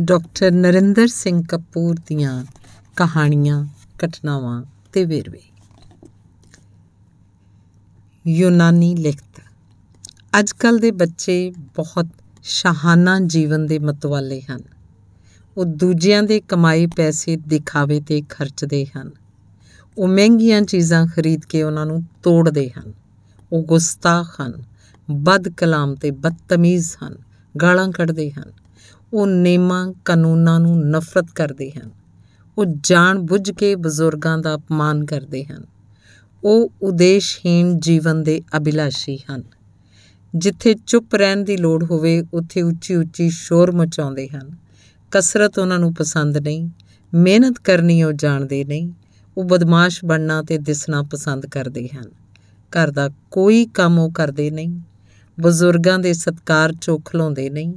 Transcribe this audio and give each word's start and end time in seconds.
Doctor 0.00 0.50
Narendra 0.50 1.06
Singh 1.06 1.42
Kapoor 1.48 1.96
ਦੀਆਂ 2.06 2.44
ਕਹਾਣੀਆਂ, 2.96 3.66
ਘਟਨਾਵਾਂ 4.04 4.64
ਤੇ 4.92 5.04
ਵੇਰਵੇ। 5.04 5.40
ਯੂਨਾਨੀ 8.26 8.96
ਲਿਖਤ। 8.96 9.42
ਅੱਜਕੱਲ 10.38 10.78
ਦੇ 10.78 10.90
ਬੱਚੇ 10.90 11.50
ਬਹੁਤ 11.50 12.06
ਸ਼ਾਹਾਨਾ 12.42 13.20
ਜੀਵਨ 13.20 13.66
ਦੇ 13.66 13.78
ਮਤਵਾਲੇ 13.78 14.40
ਹਨ। 14.40 14.60
ਉਹ 15.56 15.64
ਦੂਜਿਆਂ 15.64 16.22
ਦੇ 16.22 16.40
ਕਮਾਈ 16.40 16.86
ਪੈਸੇ 16.86 17.36
ਦਿਖਾਵੇ 17.36 18.00
ਤੇ 18.00 18.22
ਖਰਚਦੇ 18.28 18.86
ਹਨ। 18.86 19.10
ਉਹ 19.98 20.08
ਮਹਿੰਗੀਆਂ 20.08 20.62
ਚੀਜ਼ਾਂ 20.62 21.06
ਖਰੀਦ 21.06 21.44
ਕੇ 21.44 21.62
ਉਹਨਾਂ 21.62 21.86
ਨੂੰ 21.86 22.02
ਤੋੜਦੇ 22.22 22.70
ਹਨ। 22.70 22.92
ਉਹ 23.52 23.62
ਗੁਸਤਾਖ 23.62 24.40
ਹਨ 24.40 24.62
ਬਦ 25.10 25.48
ਕਲਾਮ 25.48 25.94
ਤੇ 25.94 26.10
ਬਦਤਮੀਜ਼ 26.10 26.96
ਹਨ, 27.04 27.16
ਗਾਲਾਂ 27.62 27.88
ਕੱਢਦੇ 27.88 28.30
ਹਨ। 28.30 28.52
ਉਹ 29.12 29.26
ਨੇਮਾਂ 29.26 29.92
ਕਾਨੂੰਨਾਂ 30.04 30.60
ਨੂੰ 30.60 30.90
ਨਫ਼ਰਤ 30.90 31.26
ਕਰਦੇ 31.34 31.70
ਹਨ। 31.70 31.90
ਉਹ 32.58 32.64
ਜਾਣ 32.82 33.18
ਬੁੱਝ 33.18 33.50
ਕੇ 33.50 33.74
ਬਜ਼ੁਰਗਾਂ 33.74 34.38
ਦਾ 34.38 34.54
ਅਪਮਾਨ 34.54 35.04
ਕਰਦੇ 35.04 35.44
ਹਨ। 35.44 35.64
ਉਹ 36.44 36.72
ਉਦੇਸ਼ਹੀਣ 36.82 37.78
ਜੀਵਨ 37.78 38.22
ਦੇ 38.22 38.42
ਅਭਿਲਾਸ਼ੀ 38.56 39.18
ਹਨ। 39.30 39.42
ਜਿੱਥੇ 40.36 40.74
ਚੁੱਪ 40.86 41.14
ਰਹਿਣ 41.14 41.44
ਦੀ 41.44 41.56
ਲੋੜ 41.56 41.84
ਹੋਵੇ, 41.84 42.24
ਉੱਥੇ 42.34 42.62
ਉੱਚੀ 42.62 42.94
ਉੱਚੀ 42.94 43.30
ਸ਼ੋਰ 43.30 43.72
ਮਚਾਉਂਦੇ 43.72 44.28
ਹਨ। 44.28 44.50
ਕਸਰਤ 45.10 45.58
ਉਹਨਾਂ 45.58 45.78
ਨੂੰ 45.78 45.94
ਪਸੰਦ 45.94 46.36
ਨਹੀਂ। 46.36 46.68
ਮਿਹਨਤ 47.14 47.58
ਕਰਨੀ 47.58 48.02
ਉਹ 48.02 48.12
ਜਾਣਦੇ 48.12 48.64
ਨਹੀਂ। 48.64 48.90
ਉਹ 49.36 49.44
ਬਦਮਾਸ਼ 49.44 50.04
ਬਣਨਾ 50.04 50.42
ਤੇ 50.42 50.58
ਦਿਸਣਾ 50.58 51.02
ਪਸੰਦ 51.02 51.46
ਕਰਦੇ 51.46 51.88
ਹਨ। 51.88 52.10
ਘਰ 52.54 52.90
ਦਾ 52.90 53.10
ਕੋਈ 53.30 53.66
ਕੰਮ 53.66 53.98
ਉਹ 53.98 54.10
ਕਰਦੇ 54.12 54.50
ਨਹੀਂ। 54.50 54.80
ਬਜ਼ੁਰਗਾਂ 55.40 55.98
ਦੇ 55.98 56.12
ਸਤਕਾਰ 56.12 56.72
ਚੋਂ 56.72 56.98
ਖਲੋਂਦੇ 57.04 57.50
ਨਹੀਂ। 57.50 57.74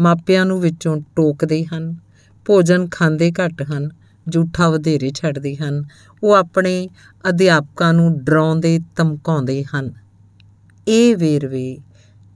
ਮਾਪਿਆਂ 0.00 0.46
ਨੂੰ 0.46 0.60
ਵਿੱਚੋਂ 0.60 1.00
ਟੋਕਦੇ 1.16 1.64
ਹਨ, 1.64 1.96
ਭੋਜਨ 2.44 2.88
ਖਾਂਦੇ 2.88 3.30
ਘੱਟ 3.30 3.62
ਹਨ 3.62 3.90
ਝੂਠਾ 4.32 4.68
ਵਧੇਰੇ 4.68 5.10
ਛੱਡਦੇ 5.10 5.56
ਹਨ, 5.56 5.84
ਉਹ 6.22 6.32
ਆਪਣੇ 6.32 6.88
ਅਧਿਆਪਕਾਂ 7.28 7.94
ਨੂੰ 7.94 8.24
ਡਰਾਉਂਦੇ, 8.24 8.80
ਧਮਕਾਉਂਦੇ 8.96 9.64
ਹਨ। 9.64 9.92
ਇਹ 10.88 11.16
ਵੇਰਵੇ 11.16 11.78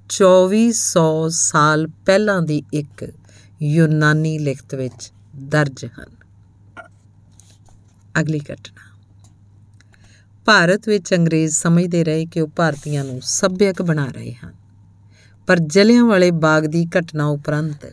2400 0.09 1.29
ਸਾਲ 1.29 1.87
ਪਹਿਲਾਂ 2.07 2.43
ਦੀ 2.43 2.63
ਇੱਕ 2.73 3.13
ਯੂਨਾਨੀ 3.63 4.39
ਲਿਖਤ 4.39 4.75
ਵਿੱਚ 4.75 5.13
ਦਰਜ 5.37 5.85
ਹਨ। 5.85 6.21
ਅਗਲੀ 8.21 8.39
ਘਟਨਾ। 8.39 8.91
ਭਾਰਤ 10.45 10.89
ਵਿੱਚ 10.89 11.15
ਅੰਗਰੇਜ਼ 11.15 11.55
ਸਮਝਦੇ 11.55 12.05
ਰਹੇ 12.05 12.27
ਕਿ 12.27 12.41
ਉਹ 12.41 12.49
ਭਾਰਤੀਆਂ 12.49 13.05
ਨੂੰ 13.05 13.21
ਸੱਭਿਅਕ 13.23 13.83
ਬਣਾ 13.83 14.07
ਰਹੇ 14.07 14.33
ਹਨ। 14.33 14.60
ਪਰ 15.51 15.59
ਜਲਿਆਂ 15.59 16.05
ਵਾਲੇ 16.05 16.31
ਬਾਗ 16.31 16.65
ਦੀ 16.65 16.87
ਘਟਨਾ 16.87 17.27
ਉਪਰੰਤ 17.27 17.87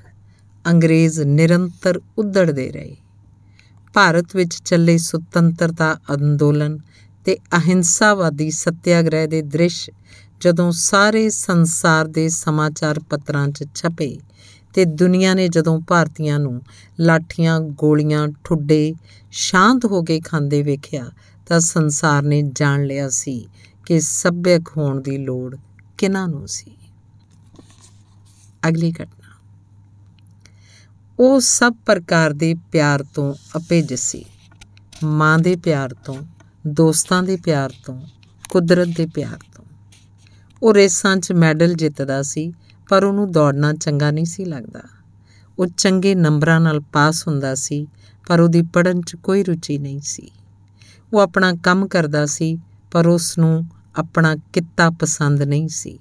ਅੰਗਰੇਜ਼ 0.68 1.20
ਨਿਰੰਤਰ 1.20 2.02
ਉਧੜਦੇ 2.18 2.72
ਰਹੇ। 2.72 2.96
ਭਾਰਤ 3.94 4.36
ਵਿੱਚ 4.36 4.56
ਚੱਲੇ 4.56 4.98
ਸੁਤੰਤਰਤਾ 4.98 5.98
ਅੰਦੋਲਨ 6.14 6.78
ਤੇ 7.26 7.36
ਅਹਿੰਸਾਵਾਦੀ 7.36 8.52
ਸੱਤਿਆਗ੍ਰਹਿ 8.52 9.28
ਦੇ 9.28 9.42
ਦ੍ਰਿਸ਼ 9.42 9.90
ਜਦੋਂ 10.42 10.72
ਸਾਰੇ 10.72 11.30
ਸੰਸਾਰ 11.30 12.08
ਦੇ 12.08 12.30
ਸਮਾਚਾਰ 12.30 13.00
ਪੱਤਰਾਂ 13.00 13.48
'ਚ 13.48 13.66
ਛਪੇ 13.76 14.18
ਤੇ 14.74 14.86
ਦੁਨੀਆ 14.86 15.34
ਨੇ 15.34 15.48
ਜਦੋਂ 15.48 15.82
ਭਾਰਤੀਆਂ 15.82 16.40
ਨੂੰ 16.40 16.62
ਲਾਠੀਆਂ, 17.00 17.60
ਗੋਲੀਆਂ, 17.60 18.28
ਠੁੱਡੇ 18.44 18.94
ਸ਼ਾਂਤ 19.32 19.86
ਹੋ 19.86 20.04
ਕੇ 20.04 20.20
ਖਾਂਦੇ 20.20 20.64
ਵੇਖਿਆ 20.64 21.12
ਤਾਂ 21.48 21.60
ਸੰਸਾਰ 21.60 22.24
ਨੇ 22.24 22.42
ਜਾਣ 22.56 22.86
ਲਿਆ 22.86 23.10
ਸੀ 23.10 23.48
ਕਿ 23.86 24.00
ਸੱਭਿਅਕ 24.00 24.78
ਹੋਣ 24.78 25.02
ਦੀ 25.02 25.18
ਲੋੜ 25.18 25.56
ਕਿਨਾਂ 25.98 26.28
ਨੂੰ 26.28 26.48
ਸੀ। 26.48 26.77
ਅਗਲੀ 28.68 28.92
ਘਟਨਾ। 28.92 29.28
ਉਹ 31.20 31.40
ਸਭ 31.40 31.74
ਪ੍ਰਕਾਰ 31.86 32.34
ਦੇ 32.34 32.56
ਪਿਆਰ 32.72 33.06
ਤੋਂ 33.14 33.34
ਅਪਿਜ 33.34 33.94
ਸੀ। 33.94 34.26
ਮਾਂ 35.04 35.40
ਦੇ 35.40 35.56
ਪਿਆਰ 35.56 35.94
ਤੋਂ, 35.94 36.16
ਦੋਸਤਾਂ 36.68 37.24
ਦੇ 37.24 37.38
ਪਿਆਰ 37.38 37.74
ਤੋਂ, 37.86 38.02
ਕੁਦਰਤ 38.50 38.88
ਦੇ 38.88 39.06
ਪਿਆਰ 39.06 39.38
ਤੋਂ। 39.56 39.66
ਉਹ 40.64 40.74
ਰੇਸਾਂ 40.74 41.18
'ਚ 41.18 41.32
ਮੈਡਲ 41.32 41.74
ਜਿੱਤਦਾ 41.74 42.22
ਸੀ, 42.22 42.54
ਪਰ 42.90 43.04
ਉਹਨੂੰ 43.04 43.32
ਦੌੜਨਾ 43.32 43.74
ਚੰਗਾ 43.74 44.12
ਨਹੀਂ 44.12 44.26
ਸੀ 44.26 44.46
ਲੱਗਦਾ। 44.46 44.82
ਉਹ 45.60 45.68
ਚੰਗੇ 45.68 46.16
ਨੰਬਰਾਂ 46.16 46.60
ਨਾਲ 46.60 46.80
ਪਾਸ 46.80 47.28
ਹੁੰਦਾ 47.28 47.56
ਸੀ, 47.56 47.88
ਪਰ 48.28 48.40
ਉਹਦੀ 48.40 48.62
ਪੜ੍ਹਨ 48.62 49.02
'ਚ 49.02 49.16
ਕੋਈ 49.16 49.44
ਰੁਚੀ 49.44 49.78
ਨਹੀਂ 49.78 50.00
ਸੀ। 50.04 50.32
ਉਹ 51.14 51.20
ਆਪਣਾ 51.20 51.54
ਕੰਮ 51.54 51.88
ਕਰਦਾ 51.88 52.26
ਸੀ, 52.26 52.58
ਪਰ 52.92 53.08
ਉਸ 53.08 53.38
ਨੂੰ 53.38 53.66
ਆਪਣਾ 53.96 54.36
ਕਿੱਤਾ 54.36 54.90
ਪਸੰਦ 54.90 55.42
ਨਹੀਂ 55.42 55.68
ਸੀ। 55.68 56.00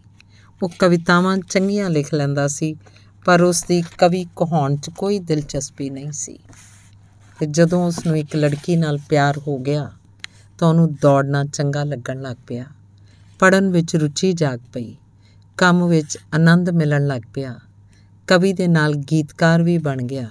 ਉਹ 0.62 0.70
ਕਵਿਤਾਵਾਂ 0.78 1.38
ਚੰਗੀਆਂ 1.38 1.90
ਲਿਖ 1.90 2.14
ਲੈਂਦਾ 2.14 2.48
ਸੀ, 2.48 2.76
ਪਰ 3.24 3.42
ਉਸ 3.42 3.64
ਦੀ 3.68 3.82
ਕਵੀ 3.98 4.24
ਕਹਾਉਣ 4.24 4.76
'ਚ 4.76 4.90
ਕੋਈ 4.90 5.18
ਦਿਲਚਸਪੀ 5.18 5.90
ਨਹੀਂ 5.90 6.12
ਸੀ। 6.12 6.38
ਤੇ 7.40 7.46
ਜਦੋਂ 7.46 7.86
ਉਸ 7.86 8.06
ਨੂੰ 8.06 8.18
ਇੱਕ 8.18 8.36
ਲੜਕੀ 8.36 8.76
ਨਾਲ 8.76 8.98
ਪਿਆਰ 9.08 9.38
ਹੋ 9.38 9.58
ਗਿਆ, 9.58 9.90
ਤਾਂ 10.58 10.68
ਉਹਨੂੰ 10.68 10.94
ਦੌੜਨਾ 10.94 11.44
ਚੰਗਾ 11.44 11.84
ਲੱਗਣ 11.84 12.20
ਲੱਗ 12.20 12.36
ਪਿਆ। 12.46 12.64
ਪੜਨ 13.38 13.70
ਵਿੱਚ 13.70 13.96
ਰੁਚੀ 13.96 14.32
ਜਾਗ 14.32 14.58
ਪਈ, 14.72 14.96
ਕੰਮ 15.56 15.88
ਵਿੱਚ 15.88 16.18
ਆਨੰਦ 16.34 16.70
ਮਿਲਣ 16.70 17.06
ਲੱਗ 17.06 17.22
ਪਿਆ। 17.34 17.54
ਕਵੀ 18.26 18.52
ਦੇ 18.52 18.68
ਨਾਲ 18.68 18.94
ਗੀਤਕਾਰ 18.94 19.62
ਵੀ 19.62 19.78
ਬਣ 19.78 20.02
ਗਿਆ। 20.02 20.28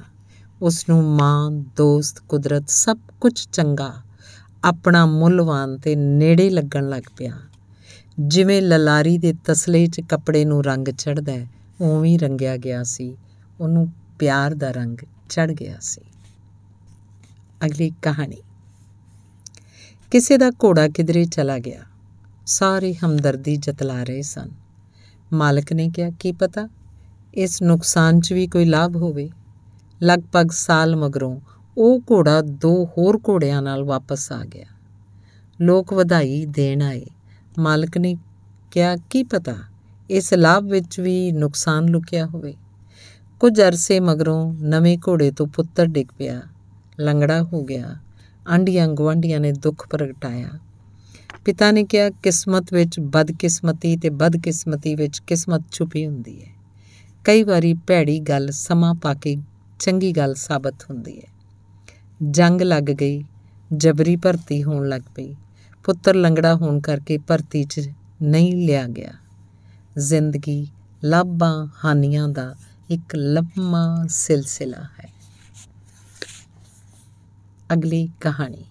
ਉਸ 0.62 0.90
ਨੂੰ 0.90 1.04
ਮਾਂ, 1.04 1.52
ਦੋਸਤ, 1.52 2.20
ਕੁਦਰਤ 2.20 2.64
ਸਭ 2.68 2.98
ਕੁਝ 3.22 3.48
ਚੰਗਾ, 3.52 3.94
ਆਪਣਾ 4.64 5.06
ਮੁੱਲਵਾਨ 5.06 5.78
ਤੇ 5.78 5.96
ਨੇੜੇ 5.96 6.50
ਲੱਗਣ 6.50 6.90
ਲੱਗ 6.90 7.04
ਪਿਆ। 7.18 7.32
ਜਿਵੇਂ 8.20 8.62
ਲਲਾਰੀ 8.62 9.18
ਦੇ 9.18 9.34
ਤਸਲੇ 9.46 9.88
'ਚ 9.88 10.02
ਕੱਪੜੇ 10.02 10.46
ਨੂੰ 10.46 10.64
ਰੰਗ 10.66 10.88
ਚੜਦਾ 10.88 11.32
ਹੈ, 11.32 11.48
ਉਵੇਂ 11.82 12.20
ਰੰਗਿਆ 12.20 12.58
ਗਿਆ 12.58 12.84
ਸੀ। 12.84 13.18
ਉਹਨੂੰ 13.62 13.92
ਪਿਆਰ 14.20 14.54
ਦਾ 14.54 14.72
ਰੰਗ 14.72 14.98
ਚੜ 15.30 15.52
ਗਿਆ 15.52 15.78
ਸੀ। 15.82 16.02
ਅਗਲੀ 17.66 17.92
ਕਹਾਣੀ। 18.02 18.38
ਕਿਸੇ 20.12 20.38
ਦਾ 20.38 20.50
ਘੋੜਾ 20.50 20.88
ਕਿਧਰੇ 20.88 21.26
ਚਲਾ 21.26 21.60
ਗਿਆ। 21.60 21.82
ਸਾਰੇ 22.46 22.94
ਹਮਦਰਦੀ 22.94 23.56
ਜਤਲਾ 23.56 24.04
ਰਹੇ 24.04 24.22
ਸਨ। 24.22 24.52
ਮਾਲਕ 25.34 25.74
ਨੇ 25.74 25.90
ਕਿਹਾ, 25.90 26.10
ਕੀ 26.10 26.32
ਪਤਾ? 26.32 26.70
ਇਸ 27.34 27.62
ਨੁਕਸਾਨ 27.62 28.20
'ਚ 28.20 28.34
ਵੀ 28.34 28.48
ਕੋਈ 28.48 28.66
ਲਾਭ 28.66 28.96
ਹੋਵੇ। 28.96 29.30
ਲਗਭਗ 30.04 30.50
ਸਾਲ 30.52 30.96
ਮਗਰੋਂ 30.96 31.40
ਉਹ 31.78 32.00
ਘੋੜਾ 32.00 32.42
ਦੋ 32.42 32.86
ਹੋਰ 32.86 33.20
ਘੋੜਿਆਂ 33.30 33.62
ਨਾਲ 33.62 33.84
ਵਾਪਸ 33.84 34.32
ਆ 34.32 34.46
ਗਿਆ। 34.46 34.66
ਲੋਕ 35.62 35.94
ਵਧਾਈ 35.94 36.46
ਦੇਣ 36.46 36.82
ਆਏ। 36.82 37.06
ਮਾਲਕ 37.60 37.98
ਨੇ 37.98 38.16
ਕਿਹਾ, 38.72 38.96
ਕੀ 38.96 39.24
ਪਤਾ, 39.24 39.56
ਇਸ 40.10 40.34
ਲਾਭ 40.34 40.64
ਵਿੱਚ 40.64 41.00
ਵੀ 41.00 41.32
ਨੁਕਸਾਨ 41.32 41.86
ਲੁਕਿਆ 41.86 42.26
ਹੋਵੇ। 42.26 42.56
ਕੁਝ 43.40 43.62
ਅਰਸੇ 43.62 44.00
ਮਗਰੋਂ 44.00 44.54
ਨਵੇਂ 44.54 44.98
ਘੋੜੇ 44.98 45.32
ਤੋਂ 45.32 45.48
ਪੁੱਤਰ 45.48 45.86
ਡਿੱਗ 45.86 46.08
ਪਿਆ। 46.18 46.42
ਲੰਗੜਾ 47.00 47.44
ਹੋ 47.44 47.64
ਗਿਆ। 47.64 47.96
ਆਂਡੀਆਂ 48.50 48.88
ਗਵਾਂਡੀਆਂ 48.88 49.40
ਨੇ 49.40 49.52
ਦੁੱਖ 49.52 49.88
ਪ੍ਰਗਟਾਇਆ। 49.90 50.50
ਪਿਤਾ 51.46 51.72
ਨੇ 51.72 51.84
ਕਿਹਾ, 51.84 52.10
ਕਿਸਮਤ 52.10 52.74
ਵਿੱਚ 52.74 53.00
ਬਦਕਿਸਮਤੀ 53.00 53.98
ਤੇ 53.98 54.10
ਬਦਕਿਸਮਤੀ 54.10 54.96
ਵਿੱਚ 54.96 55.20
ਕਿਸਮਤ 55.20 55.64
ਛੁਪੀ 55.72 56.08
ਹੁੰਦੀ 56.08 56.44
ਹੈ। 56.44 56.50
ਕਈ 57.24 57.44
ਵਾਰੀ 57.44 57.74
ਭੈੜੀ 57.74 58.20
ਗੱਲ 58.20 58.52
ਸਮਾਂ 58.52 58.96
ਪਾ 58.96 59.14
ਕੇ 59.14 59.38
ਚੰਗੀ 59.80 60.12
ਗੱਲ 60.12 60.34
ਸਾਬਤ 60.34 60.76
ਹੁੰਦੀ 60.90 61.18
ਹੈ। 61.18 61.36
ਜੰਗ 62.32 62.62
ਲੱਗ 62.62 62.84
ਗਈ, 62.84 63.24
ਜਬਰੀ 63.78 64.16
ਭਰਤੀ 64.16 64.64
ਹੋਣ 64.64 64.88
ਲੱਗ 64.88 65.02
ਪਈ। 65.16 65.36
ਪੁੱਤਰ 65.86 66.16
ਲੰਗੜਾ 66.16 66.56
ਹੋਣ 66.56 66.80
ਕਰਕੇ 66.80 67.18
ਭਰਤੀ 67.18 67.64
'ਚ 67.64 67.90
ਨਹੀਂ 68.22 68.68
ਲਿਆ 68.68 68.88
ਗਿਆ। 68.88 69.12
ਜ਼ਿੰਦਗੀ, 69.98 70.68
ਲਾਭਾਂ, 71.04 71.68
ਹਾਨੀਆਂ 71.86 72.30
ਦਾ 72.30 72.56
ਇੱਕ 72.90 73.16
ਲੰਮਾ 73.16 74.06
ਸਿਲਸਿਲਾ 74.10 74.84
ਹੈ। 74.84 75.14
ਅਗਲੀ 77.74 78.10
ਕਹਾਣੀ। 78.22 78.66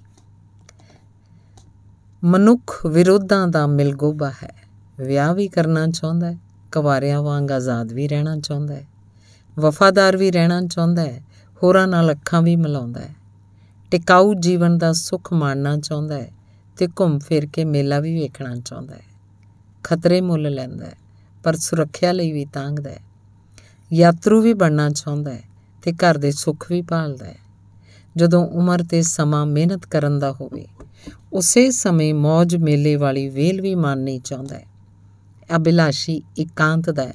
ਮਨੁੱਖ 2.24 2.86
ਵਿਰੋਧਾਂ 2.86 3.48
ਦਾ 3.48 3.66
ਮਿਲਗੋਬਾ 3.66 4.30
ਹੈ। 4.30 4.54
ਵਿਆਹ 4.98 5.34
ਵੀ 5.34 5.48
ਕਰਨਾ 5.48 5.86
ਚਾਹੁੰਦਾ 5.86 6.32
ਹੈ, 6.32 6.38
ਕੁਵਾਰਿਆਂ 6.72 7.22
ਵਾਂਗ 7.22 7.50
ਆਜ਼ਾਦ 7.50 7.92
ਵੀ 7.92 8.08
ਰਹਿਣਾ 8.08 8.38
ਚਾਹੁੰਦਾ 8.38 8.74
ਹੈ, 8.74 8.86
ਵਫਾਦਾਰ 9.58 10.16
ਵੀ 10.16 10.30
ਰਹਿਣਾ 10.30 10.62
ਚਾਹੁੰਦਾ 10.62 11.02
ਹੈ, 11.02 11.24
ਹੋਰਾਂ 11.62 11.88
ਨਾਲ 11.88 12.12
ਅੱਖਾਂ 12.12 12.42
ਵੀ 12.42 12.56
ਮਿਲਾਉਂਦਾ 12.56 13.00
ਹੈ, 13.00 13.14
ਟਿਕਾਊ 13.90 14.34
ਜੀਵਨ 14.34 14.78
ਦਾ 14.78 14.92
ਸੁੱਖ 14.92 15.32
ਮਾਣਨਾ 15.32 15.76
ਚਾਹੁੰਦਾ 15.76 16.14
ਹੈ 16.14 16.43
ਤੇ 16.76 16.86
ਘੁੰਮ 16.86 17.18
ਫਿਰ 17.18 17.46
ਕੇ 17.46 17.64
ਮੇਲਾ 17.64 18.00
ਵੀ 18.00 18.14
ਵੇਖਣਾ 18.14 18.56
ਚਾਹੁੰਦਾ 18.56 18.94
ਹੈ। 18.94 19.02
ਖਤਰੇ 19.84 20.20
ਮੁੱਲ 20.20 20.42
ਲੈਂਦਾ 20.42 20.86
ਹੈ, 20.86 20.96
ਪਰ 21.44 21.56
ਸੁਰੱਖਿਆ 21.56 22.12
ਲਈ 22.12 22.32
ਵੀ 22.32 22.44
ਤਾਂਗਦਾ 22.44 22.90
ਹੈ। 22.90 23.02
ਯਾਤਰੂ 23.92 24.40
ਵੀ 24.40 24.54
ਬਣਨਾ 24.54 24.90
ਚਾਹੁੰਦਾ 24.90 25.34
ਹੈ 25.34 25.42
ਤੇ 25.82 25.92
ਘਰ 25.92 26.18
ਦੇ 26.18 26.30
ਸੁੱਖ 26.30 26.66
ਵੀ 26.70 26.82
ਭਾਲਦਾ 26.82 27.26
ਹੈ। 27.26 27.38
ਜਦੋਂ 28.16 28.48
ਉਮਰ 28.48 28.82
ਤੇ 28.82 29.02
ਸਮਾਂ 29.02 29.46
ਮਿਹਨਤ 29.46 29.86
ਕਰਨ 29.86 30.18
ਦਾ 30.18 30.32
ਹੋਵੇ, 30.32 30.66
ਉਸੇ 31.32 31.70
ਸਮੇਂ 31.70 32.14
ਮौज 32.14 32.58
ਮੇਲੇ 32.58 32.96
ਵਾਲੀ 32.96 33.28
ਵੇਲ 33.28 33.60
ਵੀ 33.60 33.74
ਮਾਨਣੀ 33.74 34.18
ਚਾਹੁੰਦਾ 34.18 34.58
ਹੈ। 34.58 34.66
ਅਭਿਲਾਸ਼ੀ 35.56 36.22
ਇਕਾਂਤ 36.38 36.90
ਦਾ 36.90 37.02
ਹੈ, 37.02 37.14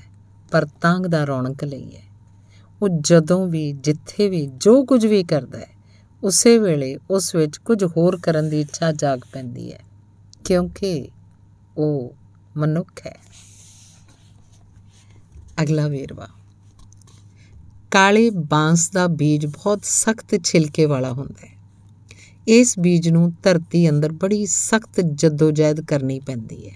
ਪਰ 0.52 0.66
ਤਾਂਗ 0.82 1.04
ਦਾ 1.04 1.24
ਰੌਣਕ 1.26 1.64
ਲਈ 1.64 1.96
ਹੈ। 1.96 2.04
ਉਹ 2.82 2.90
ਜਦੋਂ 2.90 3.48
ਵੀ, 3.48 3.72
ਜਿੱਥੇ 3.72 4.30
ਵੀ, 4.30 4.48
ਜੋ 4.58 4.86
ਕੁਝ 4.86 5.06
ਵੀ 5.06 5.24
ਕਰਦਾ 5.24 5.58
ਹੈ 5.58 5.79
ਉਸੇ 6.24 6.58
ਵੇਲੇ 6.58 6.98
ਉਸ 7.10 7.36
ਵਿੱਚ 7.36 7.58
ਕੁਝ 7.58 7.84
ਹੋਰ 7.84 8.18
ਕਰਨ 8.18 8.50
ਦੀ 8.50 8.60
ਇੱਛਾ 8.62 8.92
ਜਾਗ 8.92 9.20
ਪੈਂਦੀ 9.34 9.72
ਹੈ, 9.74 9.80
ਕਿਉਂਕਿ 10.46 11.10
ਉਹ 11.78 12.16
ਮਨੁੱਖ 12.58 13.08
ਹੈ। 13.08 13.16
ਅਗਲਾ 15.64 15.88
ਵੇਰਵਾ। 15.88 16.28
ਕਾਲੇ 17.92 18.30
ਬਾਂਸ 18.30 18.90
ਦਾ 18.90 19.08
ਬੀਜ 19.08 19.46
ਬਹੁਤ 19.46 19.80
ਸਖਤ 19.84 20.44
ਛਿਲਕੇ 20.44 20.86
ਵਾਲਾ 20.86 21.12
ਹੁੰਦਾ 21.12 21.46
ਹੈ। 21.48 21.58
ਇਸ 22.48 22.80
ਬੀਜ 22.80 23.10
ਨੂੰ 23.10 23.34
ਧਰਤੀ 23.44 23.90
ਅੰਦਰ 23.90 24.12
ਬੜੀ 24.12 24.46
ਸਖਤ 24.46 25.02
ਜਦੋਜਹਿਦ 25.02 25.82
ਕਰਨੀ 25.82 26.20
ਪੈਂਦੀ 26.20 26.70
ਹੈ। 26.70 26.76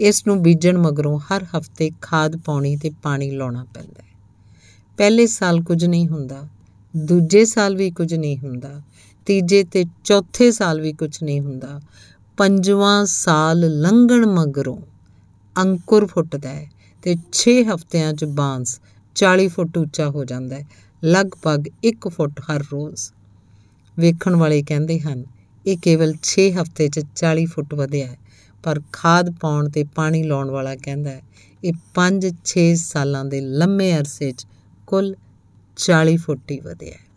ਇਸ 0.00 0.26
ਨੂੰ 0.26 0.42
ਬੀਜਣ 0.42 0.78
ਮਗਰੋਂ 0.78 1.18
ਹਰ 1.18 1.44
ਹਫ਼ਤੇ 1.44 1.90
ਖਾਦ 2.02 2.36
ਪਾਉਣੀ 2.36 2.76
ਤੇ 2.76 2.90
ਪਾਣੀ 3.02 3.30
ਲਾਉਣਾ 3.30 3.64
ਪੈਂਦਾ 3.64 4.02
ਹੈ। 4.02 4.08
ਪਹਿਲੇ 4.96 5.26
ਸਾਲ 5.26 5.60
ਕੁਝ 5.60 5.84
ਨਹੀਂ 5.84 6.08
ਹੁੰਦਾ 6.08 6.48
ਦੂਜੇ 6.94 7.44
ਸਾਲ 7.44 7.76
ਵੀ 7.76 7.90
ਕੁਝ 7.90 8.14
ਨਹੀਂ 8.14 8.36
ਹੁੰਦਾ, 8.38 8.80
ਤੀਜੇ 9.26 9.62
ਤੇ 9.64 9.84
ਚੌਥੇ 10.04 10.50
ਸਾਲ 10.50 10.80
ਵੀ 10.80 10.92
ਕੁਝ 10.92 11.12
ਨਹੀਂ 11.22 11.40
ਹੁੰਦਾ। 11.40 11.80
ਪੰਜਵਾਂ 12.38 13.04
ਸਾਲ 13.06 13.68
ਲੰਘਣ 13.80 14.26
ਮਗਰੋਂ 14.28 14.76
ਅੰਕੁਰ 15.56 16.06
ਫੁੱਟਦਾ 16.06 16.48
ਹੈ 16.48 16.68
ਤੇ 17.04 17.16
6 17.32 17.54
ਹਫ਼ਤਿਆਂ 17.64 18.12
'ਚ 18.12 18.24
ਬਾਂਸ 18.34 18.80
40 19.16 19.48
ਫੁੱਟ 19.48 19.78
ਉੱਚਾ 19.78 20.08
ਹੋ 20.10 20.24
ਜਾਂਦਾ 20.24 20.56
ਹੈ, 20.56 20.66
ਲਗਭਗ 21.02 21.68
1 21.84 22.08
ਫੁੱਟ 22.08 22.40
ਹਰ 22.40 22.64
ਰੋਜ਼। 22.72 23.10
ਵੇਖਣ 23.96 24.36
ਵਾਲੇ 24.36 24.62
ਕਹਿੰਦੇ 24.62 24.98
ਹਨ, 25.00 25.24
ਇਹ 25.66 25.78
ਕੇਵਲ 25.82 26.14
6 26.24 26.50
ਹਫ਼ਤੇ 26.52 26.88
'ਚ 26.88 27.04
40 27.16 27.46
ਫੁੱਟ 27.46 27.74
ਵਧਿਆ 27.74 28.06
ਹੈ, 28.06 28.16
ਪਰ 28.64 28.80
ਖਾਦ 28.92 29.30
ਪਾਉਣ 29.40 29.68
ਤੇ 29.68 29.84
ਪਾਣੀ 29.94 30.22
ਲਾਉਣ 30.22 30.50
ਵਾਲਾ 30.50 30.74
ਕਹਿੰਦਾ 30.76 31.10
ਹੈ, 31.10 31.22
ਇਹ 31.62 31.72
5-6 31.94 32.68
ਸਾਲਾਂ 32.76 33.24
ਦੇ 33.24 33.40
ਲੰਮੇ 33.40 33.92
ਅਰਸੇ 33.96 34.30
'ਚ 34.32 34.46
ਕੁੱਲ 34.88 35.14
40 35.76 36.16
ਫੁੱਟ 36.16 36.50
ਹੀ 36.50 36.60
ਵਧਿਆ 36.60 36.92
ਹੈ। 36.92 37.10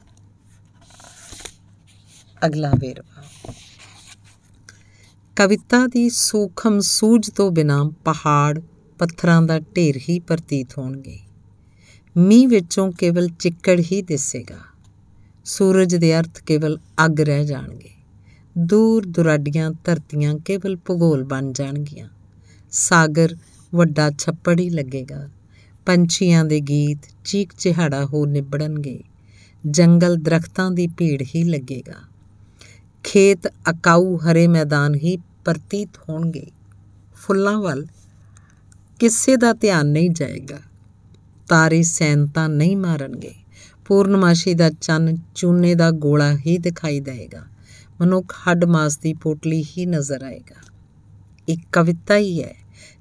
ਅਗਲਾ 2.45 2.71
ਵੇਰਵਾ। 2.79 3.23
ਕਵਿਤਾ 5.35 5.87
ਦੀ 5.87 6.09
ਸੂਖਮ 6.09 6.79
ਸੂਝ 6.79 7.29
ਤੋਂ 7.29 7.51
ਬਿਨਾ 7.51 7.91
ਪਹਾੜ 8.05 8.59
ਪੱਥਰਾਂ 8.99 9.41
ਦਾ 9.41 9.59
ਢੇਰ 9.59 9.97
ਹੀ 9.97 10.19
ਪ੍ਰਤੀਤ 10.19 10.77
ਹੋਣਗੇ। 10.77 11.19
ਮੀਂਹ 12.17 12.47
ਵਿੱਚੋਂ 12.47 12.91
ਕੇਵਲ 12.91 13.29
ਚਿੱਕੜ 13.39 13.79
ਹੀ 13.79 14.01
ਦਿਸੇਗਾ। 14.01 14.59
ਸੂਰਜ 15.45 15.95
ਦੇ 15.95 16.19
ਅਰਥ 16.19 16.41
ਕੇਵਲ 16.41 16.79
ਅੱਗ 17.05 17.21
ਰਹਿ 17.21 17.45
ਜਾਣਗੇ। 17.45 17.89
ਦੂਰ 18.57 19.05
ਦੁਰਾਡੀਆਂ 19.05 19.71
ਧਰਤੀਆਂ 19.83 20.35
ਕੇਵਲ 20.35 20.77
ਭੂਗੋਲ 20.77 21.23
ਬਣ 21.23 21.51
ਜਾਣਗੀਆਂ। 21.51 22.09
ਸਾਗਰ 22.71 23.35
ਵੱਡਾ 23.75 24.11
ਛੱਪੜ 24.11 24.59
ਹੀ 24.59 24.69
ਲੱਗੇਗਾ। 24.69 25.29
ਪੰਛੀਆਂ 25.85 26.45
ਦੇ 26.45 26.59
ਗੀਤ 26.59 26.97
ਚੀਕ 27.25 27.53
ਚਿਹਾੜਾ 27.53 28.05
ਹੋ 28.05 28.25
ਨਿਬੜਨਗੇ, 28.25 29.03
ਜੰਗਲ 29.67 30.15
ਦਰਖਤਾਂ 30.17 30.71
ਦੀ 30.71 30.87
ਭੀੜ 30.87 31.23
ਹੀ 31.35 31.43
ਲੱਗੇਗਾ। 31.43 31.93
ਖੇਤ 33.03 33.47
ਅਕਾਊ 33.47 34.17
ਹਰੇ 34.17 34.47
ਮੈਦਾਨ 34.47 34.95
ਹੀ 34.95 35.17
ਪ੍ਰਤੀਤ 35.17 35.89
ਹੋਣਗੇ। 36.09 36.47
ਫੁੱਲਾਂ 37.15 37.57
ਵੱਲ 37.57 37.85
ਕਿਸੇ 38.99 39.37
ਦਾ 39.37 39.53
ਧਿਆਨ 39.53 39.87
ਨਹੀਂ 39.87 40.09
ਜਾਏਗਾ। 40.09 40.59
ਤਾਰੇ 41.49 41.83
ਸੈਨਤਾ 41.83 42.47
ਨਹੀਂ 42.47 42.77
ਮਾਰਨਗੇ। 42.77 43.33
ਪੂਰਨਮਾਸ਼ੀ 43.85 44.53
ਦਾ 44.53 44.69
ਚੰਨ 44.69 45.17
ਚੂਨੇ 45.35 45.75
ਦਾ 45.75 45.91
ਗੋਲਾ 45.91 46.37
ਹੀ 46.37 46.57
ਦਿਖਾਈ 46.57 46.99
ਦੇਗਾ 46.99 47.41
ਮਨੁੱਖ 48.01 48.35
ਹੱਡ 48.37 48.65
ਮਾਸ 48.65 48.97
ਦੀ 48.97 49.13
ਪੋਟਲੀ 49.13 49.63
ਹੀ 49.63 49.85
ਨਜ਼ਰ 49.85 50.23
ਆਏਗਾ। 50.23 50.73
ਇੱਕ 51.47 51.61
ਕਵਿਤਾ 51.71 52.17
ਹੀ 52.17 52.43
ਹੈ, 52.43 52.55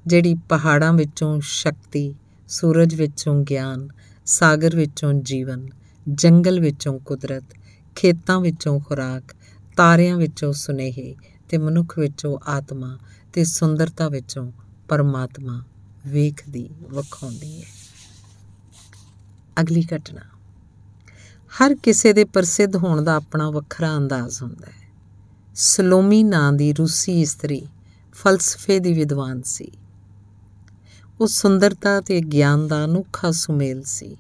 ਜਿਹੜੀ 0.06 0.34
ਪਹਾੜਾਂ 0.34 0.92
ਵਿੱਚੋਂ 0.92 1.40
ਸ਼ਕਤੀ 1.42 2.14
ਸੂਰਜ 2.48 2.94
ਵਿੱਚੋਂ 2.94 3.44
ਗਿਆਨ, 3.44 3.88
ਸਾਗਰ 4.26 4.76
ਵਿੱਚੋਂ 4.76 5.12
ਜੀਵਨ, 5.12 5.68
ਜੰਗਲ 6.14 6.60
ਵਿੱਚੋਂ 6.60 6.98
ਕੁਦਰਤ, 6.98 7.44
ਖੇਤਾਂ 7.96 8.40
ਵਿੱਚੋਂ 8.40 8.80
ਖੁਰਾਕ, 8.80 9.22
ਤਾਰਿਆਂ 9.76 10.16
ਵਿੱਚੋਂ 10.16 10.52
ਸੁਨੇਹੇ 10.52 11.16
ਤੇ 11.48 11.58
ਮਨੁੱਖ 11.58 11.98
ਵਿੱਚੋਂ 11.98 12.38
ਆਤਮਾ 12.46 12.98
ਤੇ 13.32 13.44
ਸੁੰਦਰਤਾ 13.44 14.08
ਵਿੱਚੋਂ 14.08 14.52
ਪਰਮਾਤਮਾ 14.88 15.64
ਵੇਖਦੀ 16.06 16.70
ਵਖਾਉਂਦੀ 16.90 17.62
ਹੈ। 17.62 17.68
ਅਗਲੀ 19.60 19.82
ਘਟਨਾ। 19.96 20.20
ਹਰ 21.46 21.74
ਕਿਸੇ 21.74 22.12
ਦੇ 22.12 22.24
ਪ੍ਰਸਿੱਧ 22.24 22.76
ਹੋਣ 22.76 23.02
ਦਾ 23.02 23.14
ਆਪਣਾ 23.14 23.50
ਵੱਖਰਾ 23.50 23.96
ਅੰਦਾਜ਼ 23.96 24.42
ਹੁੰਦਾ 24.42 24.66
ਹੈ। 24.66 24.92
ਸਲੋਮੀ 25.54 26.22
ਨਾਂ 26.22 26.52
ਦੀ 26.52 26.72
ਰੂਸੀ 26.72 27.20
ਇਸਤਰੀ 27.20 27.66
ਫਲਸਫੇ 28.12 28.78
ਦੀ 28.78 28.92
ਵਿਦਵਾਨ 28.92 29.42
ਸੀ। 29.42 29.72
ਉਹ 31.22 31.26
ਸੁੰਦਰਤਾ 31.26 32.00
ਤੇ 32.00 32.20
ਗਿਆਨ 32.20 32.68
ਦਾ 32.68 32.84
ਅਨੋਖਾ 32.84 33.30
ਸੁਮੇਲ 33.30 33.82
ਸੀ। 33.82 34.16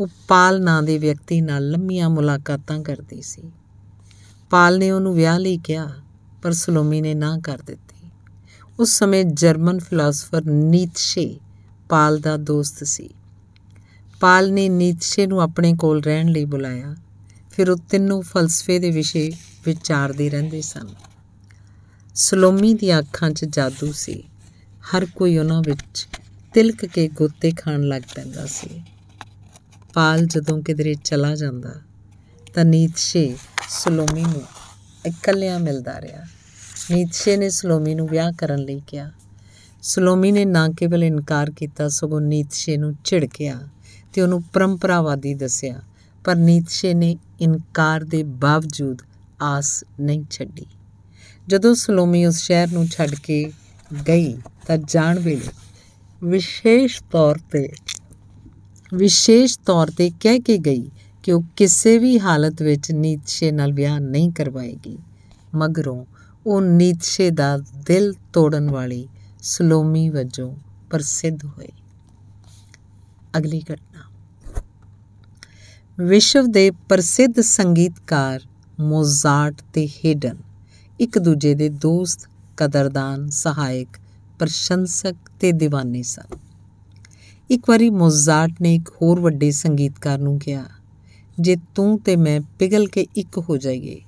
ਉਹ 0.00 0.06
ਪਾਲ 0.28 0.62
ਨਾਂ 0.62 0.82
ਦੇ 0.82 0.98
ਵਿਅਕਤੀ 0.98 1.40
ਨਾਲ 1.40 1.70
ਲੰਮੀਆਂ 1.70 2.10
ਮੁਲਾਕਾਤਾਂ 2.10 2.82
ਕਰਦੀ 2.82 3.22
ਸੀ। 3.22 3.42
ਪਾਲ 4.50 4.78
ਨੇ 4.78 4.90
ਉਹਨੂੰ 4.90 5.14
ਵਿਆਹ 5.14 5.38
ਲਈ 5.38 5.56
ਕਿਹਾ, 5.56 5.90
ਪਰ 6.42 6.52
ਸਲੋਮੀ 6.52 7.00
ਨੇ 7.00 7.14
ਨਾ 7.14 7.38
ਕਰ 7.38 7.58
ਦਿੱਤੀ। 7.58 8.10
ਉਸ 8.80 8.98
ਸਮੇਂ 8.98 9.24
ਜਰਮਨ 9.24 9.78
ਫਿਲਾਸਫਰ 9.78 10.42
ਨੀਤਸ਼ੇ 10.46 11.40
ਪਾਲ 11.88 12.18
ਦਾ 12.18 12.36
ਦੋਸਤ 12.36 12.84
ਸੀ। 12.84 13.08
ਪਾਲ 14.20 14.52
ਨੇ 14.52 14.68
ਨੀਤਸ਼ੇ 14.68 15.26
ਨੂੰ 15.26 15.42
ਆਪਣੇ 15.42 15.74
ਕੋਲ 15.74 16.02
ਰਹਿਣ 16.02 16.28
ਲਈ 16.28 16.44
ਬੁਲਾਇਆ। 16.44 16.96
ਫਿਰ 17.50 17.70
ਉਹ 17.70 17.76
ਤਿੰਨੋਂ 17.76 18.22
ਫਲਸਫੇ 18.22 18.78
ਦੇ 18.78 18.90
ਵਿਸ਼ੇ 18.90 19.32
ਵਿਚਾਰਦੇ 19.66 20.30
ਰਹਿੰਦੇ 20.30 20.60
ਸਨ। 20.60 20.88
ਸਲੋਮੀ 22.14 22.74
ਦੀਆਂ 22.74 22.98
ਅੱਖਾਂ 22.98 23.30
'ਚ 23.30 23.44
ਜਾਦੂ 23.44 23.92
ਸੀ। 23.92 24.22
ਹਰ 24.82 25.06
ਕੋਈ 25.06 25.38
ਉਹਨਾਂ 25.38 25.62
ਵਿੱਚ 25.66 26.08
ਤਿਲਕ 26.54 26.84
ਕੇ 26.84 27.08
ਗੋਤੇ 27.08 27.50
ਖਾਣ 27.50 27.82
ਲੱਗ 27.82 28.02
ਪੈਂਦਾ 28.14 28.46
ਸੀ। 28.46 28.82
ਪਾਲ 29.94 30.26
ਜਦੋਂ 30.26 30.62
ਕਿਧਰੇ 30.62 30.94
ਚਲਾ 30.94 31.34
ਜਾਂਦਾ, 31.34 31.74
ਤਾਂ 32.54 32.64
ਨੀਤਸ਼ੇ 32.64 33.36
ਸਲੋਮੀ 33.68 34.22
ਨੂੰ 34.22 34.42
ਇਕੱਲਿਆਂ 35.06 35.58
ਮਿਲਦਾ 35.60 36.00
ਰਿਹਾ। 36.00 36.24
ਨੀਤਸ਼ੇ 36.90 37.36
ਨੇ 37.36 37.50
ਸਲੋਮੀ 37.50 37.94
ਨੂੰ 37.94 38.08
ਵਿਆਹ 38.08 38.32
ਕਰਨ 38.32 38.58
ਲਈ 38.58 38.82
ਕਿਹਾ। 38.86 39.10
ਸਲੋਮੀ 39.82 40.32
ਨੇ 40.32 40.44
ਨਾ 40.44 40.68
ਕੇਵਲ 40.68 41.04
ਇਨਕਾਰ 41.04 41.50
ਕੀਤਾ, 41.50 41.88
ਸਗੋਂ 41.88 42.20
ਨੀਤਸ਼ੇ 42.20 42.76
ਨੂੰ 42.76 42.94
ਝਿੜਕਿਆ 43.04 43.60
ਤੇ 44.12 44.20
ਉਹਨੂੰ 44.20 44.42
ਪਰੰਪਰਾਵਾਦੀ 44.42 45.34
ਦੱਸਿਆ, 45.34 45.82
ਪਰ 46.24 46.36
ਨੀਤਸ਼ੇ 46.36 46.94
ਨੇ 46.94 47.16
ਇਨਕਾਰ 47.40 48.04
ਦੇ 48.04 48.22
ਬਾਵਜੂਦ 48.22 49.02
ਆਸ 49.42 49.84
ਨਹੀਂ 50.00 50.24
ਛੱਡੀ। 50.30 50.66
ਜਦੋਂ 51.48 51.74
ਸਲੋਮੀ 51.74 52.26
ਉਸ 52.26 52.38
ਸ਼ਹਿਰ 52.38 52.72
ਨੂੰ 52.72 52.86
ਛੱਡ 52.86 53.14
ਕੇ 53.14 53.52
ਗਈ, 54.08 54.38
ਤਾਂ 54.66 54.78
ਜਾਣ 54.78 55.18
ਵੇਲੇ 55.18 55.61
ਵਿਸ਼ੇਸ਼ 56.24 57.02
ਤੌਰ 57.10 57.38
ਤੇ, 57.52 57.72
ਵਿਸ਼ੇਸ਼ 58.94 59.58
ਤੌਰ 59.58 59.90
ਤੇ 59.90 60.10
ਕਹਿ 60.20 60.38
ਕੇ 60.38 60.58
ਗਈ 60.58 60.90
ਕਿ 61.22 61.32
ਉਹ 61.32 61.42
ਕਿਸੇ 61.56 61.98
ਵੀ 61.98 62.20
ਹਾਲਤ 62.20 62.62
ਵਿੱਚ 62.62 62.92
ਨੀਤਸ਼ੇ 62.92 63.52
ਨਾਲ 63.52 63.72
ਵਿਆਹ 63.72 64.00
ਨਹੀਂ 64.00 64.32
ਕਰਵਾਏਗੀ। 64.32 64.98
ਮਗਰੋਂ 65.54 66.04
ਉਹ 66.46 66.60
ਨੀਤਸ਼ੇ 66.60 67.30
ਦਾ 67.30 67.58
ਦਿਲ 67.58 68.14
ਤੋੜਨ 68.32 68.70
ਵਾਲੀ 68.70 69.08
ਸਲੋਮੀ 69.42 70.08
ਵਜੋਂ 70.08 70.56
ਪ੍ਰਸਿੱਧ 70.90 71.44
ਹੋਈ। 71.44 71.68
ਅਗਲੀ 73.38 73.62
ਘਟਨਾ। 73.72 74.10
ਵਿਸ਼ਵ 76.04 76.46
ਦੇ 76.50 76.70
ਪ੍ਰਸਿੱਧ 76.70 77.40
ਸੰਗੀਤਕਾਰ 77.40 78.40
ਮੋਜ਼ਾਰਟ 78.80 79.54
ਤੇ 79.72 79.88
ਹੇਡਨ, 79.88 80.36
ਇੱਕ 81.00 81.18
ਦੂਜੇ 81.18 81.54
ਦੇ 81.54 81.68
ਦੋਸਤ, 81.68 82.28
ਕਦਰਦਾਨ, 82.56 83.28
ਸਹਾਇਕ 83.28 83.88
ਪ੍ਰਸ਼ੰਸਕ 84.38 85.14
ਤੇ 85.40 85.50
دیਵਾਨੇ 85.50 86.02
ਸਨ। 86.02 86.36
ਇੱਕ 87.50 87.68
ਵਾਰੀ 87.68 87.90
ਮੋਜ਼ਾਰਟ 87.90 88.62
ਨੇ 88.62 88.74
ਇੱਕ 88.74 88.90
ਹੋਰ 89.02 89.20
ਵੱਡੇ 89.20 89.50
ਸੰਗੀਤਕਾਰ 89.50 90.18
ਨੂੰ 90.18 90.38
ਕਿਹਾ, 90.38 90.64
ਜੇ 91.40 91.56
ਤੂੰ 91.74 91.98
ਤੇ 91.98 92.16
ਮੈਂ 92.16 92.40
ਪਿਗਲ 92.58 92.86
ਕੇ 92.86 93.06
ਇੱਕ 93.16 93.38
ਹੋ 93.38 93.56
ਜਾਈਏ, 93.56 94.00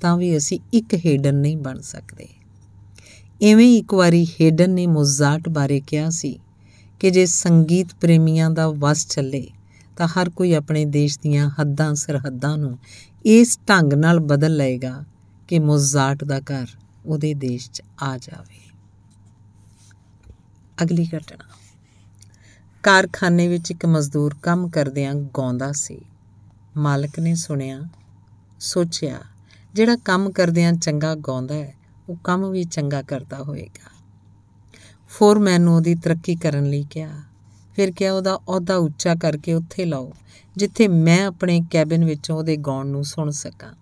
ਤਾਂ 0.00 0.16
ਵੀ 0.16 0.36
ਅਸੀਂ 0.36 0.58
ਇੱਕ 0.72 0.94
ਹੇਡਨ 1.06 1.34
ਨਹੀਂ 1.34 1.56
ਬਣ 1.56 1.80
ਸਕਦੇ। 1.80 2.28
ਐਵੇਂ 3.42 3.66
ਇੱਕ 3.78 3.94
ਵਾਰੀ 3.94 4.24
ਹੇਡਨ 4.24 4.70
ਨੇ 4.70 4.86
ਮੋਜ਼ਾਰਟ 4.86 5.48
ਬਾਰੇ 5.48 5.80
ਕਿਹਾ 5.80 6.10
ਸੀ 6.10 6.38
ਕਿ 7.00 7.10
ਜੇ 7.10 7.26
ਸੰਗੀਤ 7.26 7.94
ਪ੍ਰੇਮੀਆਂ 8.00 8.50
ਦਾ 8.50 8.68
ਵਸ 8.68 9.06
ਚੱਲੇ, 9.06 9.46
ਤਾਂ 9.96 10.08
ਹਰ 10.08 10.30
ਕੋਈ 10.30 10.52
ਆਪਣੇ 10.54 10.84
ਦੇਸ਼ 10.84 11.18
ਦੀਆਂ 11.22 11.50
ਹੱਦਾਂ, 11.50 11.94
ਸਰਹੱਦਾਂ 11.94 12.56
ਨੂੰ 12.58 12.78
ਇਸ 13.24 13.58
ਢੰਗ 13.68 13.92
ਨਾਲ 13.92 14.20
ਬਦਲ 14.20 14.56
ਲਏਗਾ 14.56 15.04
ਕਿ 15.48 15.58
ਮੋਜ਼ਾਰਟ 15.58 16.24
ਦਾ 16.24 16.40
ਘਰ 16.40 16.66
ਉਹਦੇ 17.06 17.34
ਦੇਸ਼ 17.34 17.70
'ਚ 17.70 17.82
ਆ 18.02 18.16
ਜਾਵੇ। 18.18 18.61
ਅਗਲੀ 20.82 21.08
ਘਟਨਾ। 21.16 21.44
ਕਾਰਖਾਨੇ 22.82 23.48
ਵਿੱਚ 23.48 23.70
ਇੱਕ 23.70 23.86
ਮਜ਼ਦੂਰ 23.86 24.36
ਕੰਮ 24.42 24.68
ਕਰਦਿਆਂ 24.68 25.14
ਗਾਉਂਦਾ 25.14 25.72
ਸੀ। 25.72 26.00
ਮਾਲਕ 26.76 27.18
ਨੇ 27.20 27.34
ਸੁਣਿਆ, 27.34 27.80
ਸੋਚਿਆ, 28.60 29.20
ਜਿਹੜਾ 29.74 29.96
ਕੰਮ 29.96 30.32
ਕਰਦਿਆਂ 30.32 30.72
ਚੰਗਾ 30.72 31.14
ਗਾਉਂਦਾ 31.14 31.54
ਹੈ, 31.54 31.74
ਉਹ 32.08 32.16
ਕੰਮ 32.24 32.50
ਵੀ 32.50 32.64
ਚੰਗਾ 32.64 33.02
ਕਰਦਾ 33.02 33.36
ਹੋਵੇਗਾ। 33.36 33.90
ਫੋਰਮੈਨ 35.10 35.62
ਨੂੰ 35.62 35.76
ਉਹਦੀ 35.76 35.94
ਤਰੱਕੀ 35.94 36.36
ਕਰਨ 36.36 36.64
ਲਈ 36.64 36.86
ਕਿਹਾ। 36.90 37.22
ਫਿਰ 37.76 37.90
ਕਿਹਾ, 37.90 38.12
ਉਹਦਾ 38.12 38.36
ਅਹੁਦਾ 38.36 38.76
ਉੱਚਾ 38.76 39.14
ਕਰਕੇ 39.14 39.54
ਉੱਥੇ 39.54 39.84
ਲਾਓ, 39.84 40.12
ਜਿੱਥੇ 40.56 40.88
ਮੈਂ 40.88 41.26
ਆਪਣੇ 41.26 41.64
ਕੈਬਿਨ 41.70 42.04
ਵਿੱਚੋਂ 42.04 42.38
ਉਹਦੇ 42.38 42.56
ਗਾਉਣ 42.56 42.86
ਨੂੰ 42.86 43.04
ਸੁਣ 43.04 43.30
ਸਕਾਂ। 43.30 43.74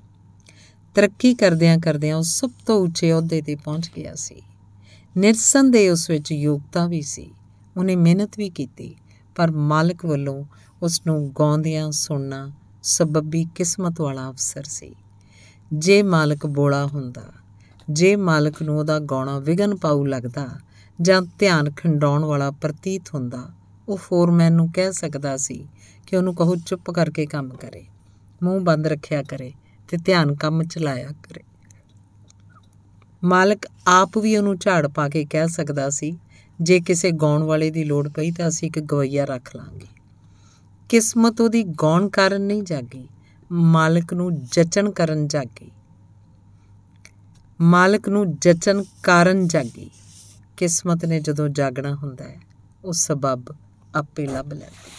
ਤਰੱਕੀ 0.95 1.35
ਕਰਦਿਆਂ 1.35 1.79
ਕਰਦਿਆਂ 1.79 2.17
ਉਹ 2.17 2.23
ਸਭ 2.23 2.51
ਤੋਂ 2.67 2.77
ਉੱਚੇ 2.77 3.13
ਅਹੁਦੇ 3.13 3.43
ਤੇ 3.43 3.55
ਪਹੁੰਚ 3.55 3.91
ਗਿਆ 3.97 4.15
ਸੀ। 4.15 4.43
ਨਿਰਸੰਦੇਹ 5.17 5.91
ਉਸ 5.93 6.11
ਵਿੱਚ 6.11 6.33
ਯੋਗਤਾ 6.33 6.87
ਵੀ 6.87 7.03
ਸੀ। 7.03 7.31
ਉਹਨੇ 7.77 7.97
ਮਿਹਨਤ 7.97 8.31
ਵੀ 8.39 8.51
ਕੀਤੀ, 8.51 8.97
ਪਰ 9.37 9.51
ਮਾਲਕ 9.51 10.05
ਵੱਲੋਂ 10.07 10.45
ਉਸ 10.83 11.01
ਨੂੰ 11.07 11.33
ਗਾਉਂਦਿਆਂ 11.39 11.91
ਸੁਣਨਾ 11.91 12.51
ਸਬੱਬੀ 12.83 13.47
ਕਿਸਮਤ 13.55 14.01
ਵਾਲਾ 14.01 14.31
ਅਫਸਰ 14.31 14.63
ਸੀ। 14.63 14.95
ਜੇ 15.73 16.03
ਮਾਲਕ 16.03 16.47
ਬੋਲਾ 16.47 16.87
ਹੁੰਦਾ, 16.87 17.33
ਜੇ 17.91 18.17
ਮਾਲਕ 18.17 18.63
ਨੂੰ 18.63 18.79
ਉਹਦਾ 18.79 18.99
ਗਾਉਣਾ 18.99 19.39
ਵਿਗਨ 19.39 19.77
ਪਾਉ 19.77 20.05
ਲੱਗਦਾ 20.05 20.49
ਜਾਂ 21.01 21.23
ਧਿਆਨ 21.39 21.71
ਖੰਡਾਉਣ 21.71 22.25
ਵਾਲਾ 22.25 22.51
ਪ੍ਰਤੀਤ 22.51 23.15
ਹੁੰਦਾ, 23.15 23.49
ਉਹ 23.89 23.97
ਫੋਰਮੈਨ 23.97 24.53
ਨੂੰ 24.53 24.73
ਕਹਿ 24.73 24.93
ਸਕਦਾ 24.93 25.37
ਸੀ 25.37 25.69
ਕਿ 26.07 26.17
ਉਹਨੂੰ 26.17 26.35
ਕਹੋ 26.35 26.57
ਚੁੱਪ 26.57 26.91
ਕਰਕੇ 26.91 27.27
ਕੰਮ 27.27 27.49
ਕਰੇ, 27.49 27.85
ਮੂੰਹ 28.43 28.61
ਬੰਦ 28.61 28.87
ਰੱਖਿਆ 28.87 29.23
ਕਰੇ 29.23 29.53
ਤੇ 29.89 29.97
ਧਿਆਨ 29.97 30.35
ਕੰਮ 30.35 30.63
ਚਲਾਇਆ 30.63 31.09
ਕਰੇ। 31.09 31.50
ਮਾਲਕ 33.25 33.67
ਆਪ 33.87 34.19
ਵੀ 34.19 34.37
ਉਹਨੂੰ 34.37 34.59
ਝਾੜ 34.59 34.87
ਪਾ 34.87 35.09
ਕੇ 35.09 35.25
ਕਹਿ 35.25 35.49
ਸਕਦਾ 35.49 35.91
ਸੀ, 35.91 36.19
ਜੇ 36.61 36.81
ਕਿਸੇ 36.81 37.11
ਗਾਉਣ 37.11 37.43
ਵਾਲੇ 37.43 37.71
ਦੀ 37.71 37.85
ਲੋੜ 37.85 38.09
ਪਈ 38.09 38.31
ਤਾਂ 38.31 38.49
ਅਸੀਂ 38.49 38.69
ਇੱਕ 38.69 38.79
ਗਵਈਆ 38.79 39.25
ਰੱਖ 39.25 39.57
ਲਾਂਗੇ। 39.57 39.87
ਕਿਸਮਤ 40.89 41.41
ਉਹਦੀ 41.41 41.63
ਗਾਉਣ 41.63 42.09
ਕਾਰਨ 42.09 42.43
ਨਹੀਂ 42.43 42.63
ਜਾਗੀ, 42.63 43.09
ਮਾਲਕ 43.53 44.15
ਨੂੰ 44.15 44.45
ਜਚਨ 44.45 44.91
ਕਰਨ 44.91 45.29
ਜਾਗੀ। 45.29 45.71
ਮਾਲਕ 47.61 48.09
ਨੂੰ 48.09 48.37
ਜਚਨ 48.37 48.85
ਕਾਰਨ 49.03 49.47
ਜਾਗੀ। 49.47 49.91
ਕਿਸਮਤ 50.57 51.05
ਨੇ 51.05 51.21
ਜਦੋਂ 51.21 51.49
ਜਾਗਣਾ 51.49 51.95
ਹੁੰਦਾ 51.95 52.25
ਹੈ, 52.25 52.41
ਉਹ 52.85 52.93
ਸਬਬ 52.93 53.55
ਆਪੇ 53.95 54.27
ਲੱਭ 54.27 54.53
ਲੈਂਦੀ 54.53 54.91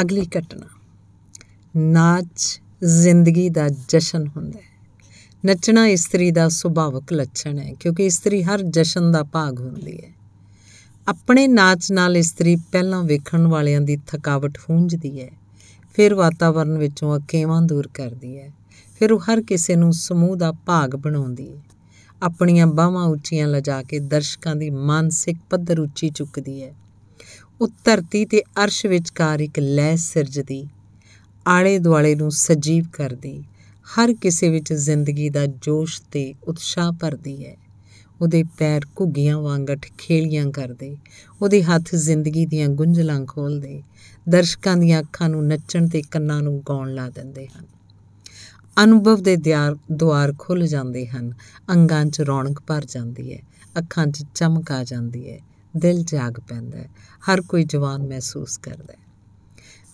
ਅਗਲੀ 0.00 0.26
ਘਟਨਾ। 0.38 0.66
ਨਾਚ 1.76 2.61
ਜ਼ਿੰਦਗੀ 2.84 3.48
ਦਾ 3.48 3.68
ਜਸ਼ਨ 3.88 4.26
ਹੁੰਦਾ 4.26 4.58
ਹੈ। 4.58 4.88
ਨੱਚਣਾ 5.46 5.86
ਇਸਤਰੀ 5.86 6.30
ਦਾ 6.30 6.48
ਸੁਭਾਵਕ 6.48 7.12
ਲੱਛਣ 7.12 7.58
ਹੈ, 7.58 7.72
ਕਿਉਂਕਿ 7.72 8.06
ਇਸਤਰੀ 8.06 8.42
ਹਰ 8.42 8.62
ਜਸ਼ਨ 8.62 9.12
ਦਾ 9.12 9.22
ਭਾਗ 9.22 9.60
ਹੁੰਦੀ 9.60 9.98
ਹੈ। 9.98 10.10
ਆਪਣੇ 11.08 11.46
ਨਾਚ 11.48 11.92
ਨਾਲ 11.92 12.16
ਇਸਤਰੀ 12.16 12.56
ਪਹਿਲਾਂ 12.56 13.02
ਵੇਖਣ 13.04 13.46
ਵਾਲਿਆਂ 13.46 13.80
ਦੀ 13.80 13.98
ਥਕਾਵਟ 14.06 14.58
ਹੁੰਝਦੀ 14.70 15.20
ਹੈ, 15.20 15.30
ਫਿਰ 15.94 16.14
ਵਾਤਾਵਰਣ 16.14 16.78
ਵਿੱਚੋਂ 16.78 17.18
ਅਕੇਵਾਂ 17.18 17.62
ਦੂਰ 17.62 17.88
ਕਰਦੀ 17.94 18.38
ਹੈ, 18.38 18.50
ਫਿਰ 18.98 19.12
ਉਹ 19.12 19.20
ਹਰ 19.20 19.42
ਕਿਸੇ 19.42 19.76
ਨੂੰ 19.76 19.92
ਸਮੂਹ 19.92 20.36
ਦਾ 20.36 20.52
ਭਾਗ 20.52 20.96
ਬਣਾਉਂਦੀ 20.96 21.56
ਹੈ। 21.56 21.62
ਆਪਣੀਆਂ 22.22 22.66
ਬਾਹਾਂ 22.66 23.04
ਉੱਚੀਆਂ 23.04 23.48
ਲਜਾ 23.48 23.82
ਕੇ 23.82 23.98
ਦਰਸ਼ਕਾਂ 23.98 24.56
ਦੀ 24.56 24.70
ਮਾਨਸਿਕ 24.70 25.36
ਪੱਧਰ 25.50 25.80
ਉੱਚੀ 25.80 26.10
ਚੁੱਕਦੀ 26.10 26.62
ਹੈ। 26.62 26.74
ਉਹ 27.60 27.68
ਧਰਤੀ 27.84 28.24
ਤੇ 28.24 28.42
ਅਰਸ਼ 28.64 28.86
ਵਿਚਕਾਰ 28.86 29.40
ਇੱਕ 29.40 29.58
ਲੈ 29.58 29.96
ਸਿਰਜਦੀ 29.96 30.68
ਆਲੇ 31.46 31.78
ਦੁਆਲੇ 31.78 32.14
ਨੂੰ 32.14 32.30
ਸਜੀਵ 32.30 32.84
ਕਰਦੀ, 32.92 33.44
ਹਰ 33.86 34.14
ਕਿਸੇ 34.14 34.48
ਵਿੱਚ 34.48 34.72
ਜ਼ਿੰਦਗੀ 34.72 35.30
ਦਾ 35.30 35.46
ਜੋਸ਼ 35.46 36.02
ਤੇ 36.12 36.34
ਉਤਸ਼ਾਹ 36.44 36.92
ਭਰਦੀ 36.92 37.46
ਹੈ। 37.46 37.56
ਉਹਦੇ 38.20 38.42
ਪੈਰ 38.58 38.80
ਘੁੱਗੀਆਂ 39.00 39.38
ਵਾਂਗਟ 39.38 39.86
ਖੇਲੀਆਂ 39.98 40.46
ਕਰਦੇ, 40.46 40.96
ਉਹਦੇ 41.42 41.62
ਹੱਥ 41.62 41.94
ਜ਼ਿੰਦਗੀ 41.94 42.46
ਦੀਆਂ 42.46 42.68
ਗੁੰਝਲਾਂ 42.68 43.26
ਖੋਲਦੇ, 43.26 43.82
ਦਰਸ਼ਕਾਂ 44.28 44.76
ਦੀਆਂ 44.76 45.00
ਅੱਖਾਂ 45.00 45.28
ਨੂੰ 45.28 45.46
ਨੱਚਣ 45.46 45.88
ਤੇ 45.88 46.02
ਕੰਨਾਂ 46.02 46.42
ਨੂੰ 46.42 46.62
ਗਾਉਣ 46.68 46.94
ਲਾ 46.94 47.08
ਦਿੰਦੇ 47.10 47.46
ਹਨ। 47.46 47.66
ਅਨੁਭਵ 48.84 49.22
ਦੇ 49.22 49.36
ਦਿਆਰ, 49.36 49.76
ਦੁਆਰ 49.92 50.34
ਖੁੱਲ 50.38 50.66
ਜਾਂਦੇ 50.66 51.06
ਹਨ, 51.06 51.32
ਅੰਗਾਂ 51.70 52.06
'ਚ 52.06 52.20
ਰੌਣਕ 52.20 52.60
ਭਰ 52.60 52.84
ਜਾਂਦੀ 52.84 53.32
ਹੈ, 53.32 53.38
ਅੱਖਾਂ 53.78 54.06
'ਚ 54.06 54.24
ਚਮਕ 54.34 54.72
ਆ 54.72 54.84
ਜਾਂਦੀ 54.84 55.30
ਹੈ, 55.30 55.38
ਦਿਲ 55.76 56.02
ਜਾਗ 56.02 56.40
ਪੈਂਦਾ 56.40 56.78
ਹੈ, 56.78 56.88
ਹਰ 57.30 57.40
ਕੋਈ 57.40 57.64
ਜਵਾਨ 57.64 58.06
ਮਹਿਸੂਸ 58.06 58.58
ਕਰਦਾ 58.58 58.92
ਹੈ। 58.92 59.01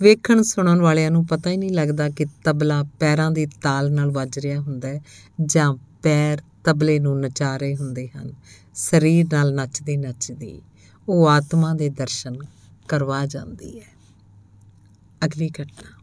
ਵੇਖਣ 0.03 0.43
ਸੁਣਨ 0.43 0.81
ਵਾਲਿਆਂ 0.81 1.11
ਨੂੰ 1.11 1.27
ਪਤਾ 1.27 1.51
ਹੀ 1.51 1.57
ਨਹੀਂ 1.57 1.71
ਲੱਗਦਾ 1.71 2.09
ਕਿ 2.09 2.27
ਤਬਲਾ 2.45 2.85
ਪੈਰਾਂ 3.01 3.31
ਦੀ 3.31 3.47
ਤਾਲ 3.47 3.93
ਨਾਲ 3.93 4.11
ਵੱਜ 4.11 4.39
ਰਿਹਾ 4.39 4.61
ਹੁੰਦਾ 4.61 4.89
ਹੈ 4.89 5.01
ਜਾਂ 5.45 5.75
ਪੈਰ 6.03 6.43
ਤਬਲੇ 6.65 6.99
ਨੂੰ 6.99 7.21
ਨਚਾ 7.21 7.57
ਰਹੇ 7.57 7.77
ਹੁੰਦੇ 7.77 8.09
ਹਨ। 8.09 8.33
ਸਰੀਰ 8.75 9.27
ਨਾਲ 9.33 9.55
ਨੱਚਦੀ 9.55 9.97
ਨੱਚਦੀ 9.97 10.63
ਉਹ 11.09 11.29
ਆਤਮਾ 11.29 11.75
ਦੇ 11.75 11.89
ਦਰਸ਼ਨ 11.89 12.37
ਕਰਵਾ 12.89 13.27
ਜਾਂਦੀ 13.27 13.81
ਹੈ। 13.81 13.87
ਅਗਲੀ 15.25 15.49
ਘਟਨਾ। 15.49 16.03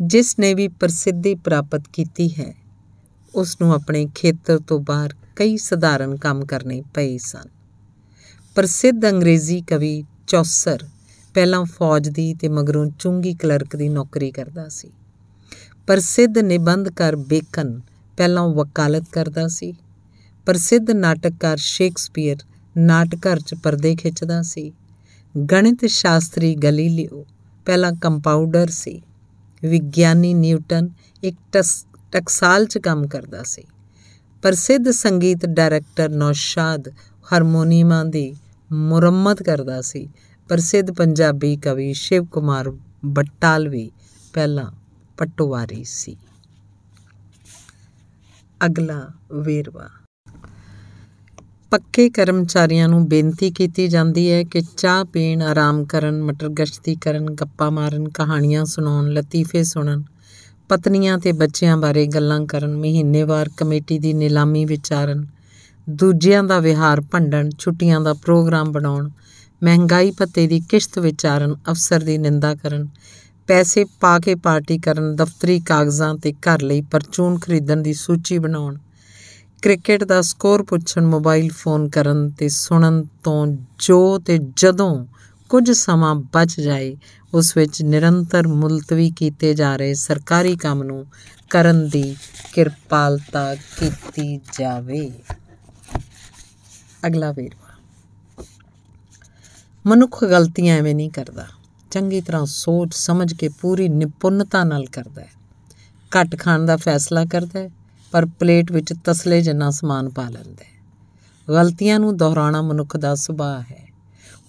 ਜਿਸ 0.00 0.38
ਨੇ 0.38 0.54
ਵੀ 0.54 0.68
ਪ੍ਰਸਿੱਧੀ 0.68 1.34
ਪ੍ਰਾਪਤ 1.34 1.82
ਕੀਤੀ 1.92 2.28
ਹੈ, 2.28 2.54
ਉਸ 3.34 3.60
ਨੂੰ 3.60 3.74
ਆਪਣੇ 3.74 4.08
ਖੇਤਰ 4.14 4.58
ਤੋਂ 4.58 4.80
ਬਾਹਰ 4.80 5.14
ਕਈ 5.36 5.56
ਸਧਾਰਨ 5.56 6.16
ਕੰਮ 6.16 6.44
ਕਰਨੇ 6.44 6.82
ਪਏ 6.94 7.18
ਸਨ। 7.18 7.48
ਪ੍ਰਸਿੱਧ 8.54 9.08
ਅੰਗਰੇਜ਼ੀ 9.08 9.60
ਕਵੀ 9.60 10.04
ਚੌਸਰ 10.26 10.88
ਪਹਿਲਾਂ 11.34 11.64
ਫੌਜ 11.64 12.08
ਦੀ 12.08 12.34
ਤੇ 12.34 12.48
ਮਗਰੋਂ 12.48 12.90
ਚੁੰਗੀ 12.98 13.34
ਕਲਰਕ 13.34 13.76
ਦੀ 13.76 13.88
ਨੌਕਰੀ 13.88 14.30
ਕਰਦਾ 14.30 14.68
ਸੀ। 14.68 14.90
ਪ੍ਰਸਿੱਧ 15.86 16.38
ਨਿਬੰਧਕਾਰ 16.38 17.16
ਬੇਕਨ 17.16 17.80
ਪਹਿਲਾਂ 18.16 18.48
ਵਕਾਲਤ 18.48 19.04
ਕਰਦਾ 19.12 19.48
ਸੀ। 19.48 19.74
ਪ੍ਰਸਿੱਧ 20.46 20.90
ਨਾਟਕਕਾਰ 20.90 21.56
ਸ਼ੇਕਸਪੀਅਰ 21.56 22.36
ਨਾਟਕਰ 22.76 23.40
'ਚ 23.40 23.54
ਪਰਦੇ 23.54 23.96
ਖਿੱਚਦਾ 23.96 24.42
ਸੀ। 24.42 24.72
ਗਣਿਤ 25.52 25.84
ਸ਼ਾਸਤਰੀ 25.84 26.54
ਗਲੀਲੀਓ 26.54 27.26
ਪਹਿਲਾਂ 27.66 27.92
ਕੰਪਾਊਂਡਰ 27.92 28.70
ਸੀ। 28.70 29.02
ਵਿਗਿਆਨੀ 29.62 30.34
ਨਿਊਟਨ 30.34 30.88
ਇੱਕ 31.22 31.62
ਟਕਸਾਲ 32.12 32.66
'ਚ 32.66 32.78
ਕੰਮ 32.78 33.06
ਕਰਦਾ 33.06 33.42
ਸੀ। 33.42 33.62
ਪ੍ਰਸਿੱਧ 34.42 34.90
ਸੰਗੀਤ 34.90 35.46
ਡਾਇਰੈਕਟਰ 35.46 36.08
ਨੌਸ਼ਾਦ 36.08 36.88
ਹਾਰਮੋਨੀਅਮਾਂ 37.32 38.04
ਦੀ 38.04 38.36
ਮੁਰੰਮਤ 38.72 39.42
ਕਰਦਾ 39.42 39.80
ਸੀ 39.80 40.08
ਪ੍ਰਸਿੱਧ 40.48 40.90
ਪੰਜਾਬੀ 40.90 41.56
ਕਵੀ 41.56 41.92
ਸ਼ਿਵ 41.92 42.24
ਕੁਮਾਰ 42.24 42.72
ਬੱਟਾਲਵੀ, 43.04 43.90
ਪਹਿਲਾਂ 44.32 44.72
ਪਟਵਾਰੀ 45.18 45.84
ਸੀ। 45.84 46.16
ਅਗਲਾ 48.66 49.10
ਵੇਰਵਾ। 49.34 49.88
ਪੱਕੇ 51.70 52.10
ਕਰਮਚਾਰੀਆਂ 52.10 52.88
ਨੂੰ 52.88 53.08
ਬੇਨਤੀ 53.08 53.50
ਕੀਤੀ 53.50 53.88
ਜਾਂਦੀ 53.88 54.30
ਹੈ 54.30 54.42
ਕਿ 54.42 54.62
ਚਾਹ 54.76 55.04
ਪੀਣ, 55.04 55.42
ਆਰਾਮ 55.42 55.84
ਕਰਨ, 55.84 56.22
ਮਟਰ 56.22 56.48
ਗਸ਼ਤੀ 56.48 56.96
ਕਰਨ, 56.96 57.24
ਗੱਪਾਂ 57.24 57.70
ਮਾਰਨ, 57.70 58.08
ਕਹਾਣੀਆਂ 58.08 58.64
ਸੁਣਾਉਣ, 58.64 59.08
ਲਤੀਫੇ 59.08 59.62
ਸੁਣਨ, 59.62 60.04
ਪਤਨੀਆਂ 60.68 61.18
ਤੇ 61.18 61.32
ਬੱਚਿਆਂ 61.32 61.76
ਬਾਰੇ 61.76 62.06
ਗੱਲਾਂ 62.06 62.46
ਕਰਨ, 62.46 62.76
ਮਹੀਨੇਵਾਰ 62.76 63.50
ਕਮੇਟੀ 63.56 63.98
ਦੀ 63.98 64.12
ਨਿਲਾਮੀ 64.12 64.64
ਵਿਚਾਰਨ, 64.64 65.26
ਦੂਜਿਆਂ 65.90 66.44
ਦਾ 66.44 66.60
ਵਿਹਾਰ 66.60 67.00
ਭੰਡਣ, 67.00 67.50
ਛੁੱਟੀਆਂ 67.58 68.00
ਦਾ 68.00 68.14
ਪ੍ਰੋਗਰਾਮ 68.14 68.72
ਬਣਾਉਣ 68.72 69.10
ਮਹਿੰਗਾਈ 69.64 70.10
ਭੱਤੇ 70.10 70.46
ਦੀ 70.46 70.60
ਕਿਸ਼ਤ 70.60 70.98
ਵਿਚਾਰਨ 70.98 71.54
ਅਫਸਰ 71.54 72.00
ਦੀ 72.00 72.18
ਨਿੰਦਾ 72.18 72.54
ਕਰਨ। 72.54 72.88
ਪੈਸੇ 73.46 73.84
ਪਾ 74.00 74.18
ਕੇ 74.18 74.34
ਪਾਰਟੀ 74.34 74.78
ਕਰਨ, 74.78 75.16
ਦਫ਼ਤਰੀ 75.16 75.60
ਕਾਗਜ਼ਾਂ 75.60 76.14
ਤੇ 76.14 76.32
ਘਰ 76.32 76.62
ਲਈ 76.62 76.80
ਪਰਚੂਨ 76.80 77.38
ਖਰੀਦਣ 77.38 77.76
ਦੀ 77.76 77.94
ਸੂਚੀ 77.94 78.38
ਬਣਾਉਣ। 78.38 78.78
ਕ੍ਰਿਕਟ 79.62 80.04
ਦਾ 80.04 80.20
ਸਕੋਰ 80.22 80.62
ਪੁੱਛਣ, 80.62 81.06
ਮੋਬਾਈਲ 81.06 81.50
ਫੋਨ 81.52 81.88
ਕਰਨ 81.88 82.30
ਤੇ 82.30 82.48
ਸੁਣਨ 82.48 83.04
ਤੋਂ 83.24 83.46
ਜੋ 83.78 84.18
ਤੇ 84.18 84.38
ਜਦੋਂ 84.56 85.06
ਕੁਝ 85.48 85.70
ਸਮਾਂ 85.70 86.14
ਬਚ 86.14 86.60
ਜਾਏ, 86.60 86.96
ਉਸ 87.34 87.56
ਵਿੱਚ 87.56 87.82
ਨਿਰੰਤਰ 87.82 88.48
ਮੁਲਤਵੀ 88.48 89.10
ਕੀਤੇ 89.10 89.54
ਜਾ 89.54 89.76
ਰਹੇ 89.76 89.94
ਸਰਕਾਰੀ 89.94 90.56
ਕੰਮ 90.56 90.82
ਨੂੰ 90.82 91.06
ਕਰਨ 91.50 91.88
ਦੀ 91.88 92.16
ਕਿਰਪਾਲਤਾ 92.54 93.54
ਕੀਤੀ 93.54 94.36
ਜਾਵੇ। 94.36 95.12
ਅਗਲਾ 97.06 97.32
ਵੇਰਵਾ। 97.32 97.63
ਮਨੁੱਖ 99.86 100.24
ਗਲਤੀਆਂ 100.24 100.76
ਐਵੇਂ 100.76 100.94
ਨਹੀਂ 100.94 101.10
ਕਰਦਾ। 101.10 101.46
ਚੰਗੀ 101.90 102.20
ਤਰ੍ਹਾਂ 102.20 102.46
ਸੋਚ 102.46 102.94
ਸਮਝ 102.94 103.34
ਕੇ 103.34 103.48
ਪੂਰੀ 103.48 103.88
ਨਿਪੁੰਨਤਾ 103.88 104.64
ਨਾਲ 104.64 104.86
ਕਰਦਾ 104.86 105.22
ਹੈ। 105.22 105.28
ਘੱਟ 106.12 106.38
ਖਾਣ 106.38 106.66
ਦਾ 106.66 106.76
ਫੈਸਲਾ 106.76 107.24
ਕਰਦਾ 107.24 107.60
ਹੈ, 107.60 107.70
ਪਰ 108.12 108.26
ਪਲੇਟ 108.26 108.72
ਵਿੱਚ 108.72 108.94
ਤਸਲੇ 109.04 109.40
ਜਿੰਨਾ 109.40 109.70
ਸਮਾਨ 109.70 110.08
ਪਾ 110.08 110.22
ਲੈਂਦਾ 110.22 110.64
ਹੈ। 110.64 110.82
ਗਲਤੀਆਂ 111.48 112.00
ਨੂੰ 112.00 112.16
ਦੁਹਰਾਉਣਾ 112.16 112.62
ਮਨੁੱਖ 112.62 112.96
ਦਾ 112.96 113.14
ਸੁਭਾਅ 113.14 113.60
ਹੈ। 113.60 113.88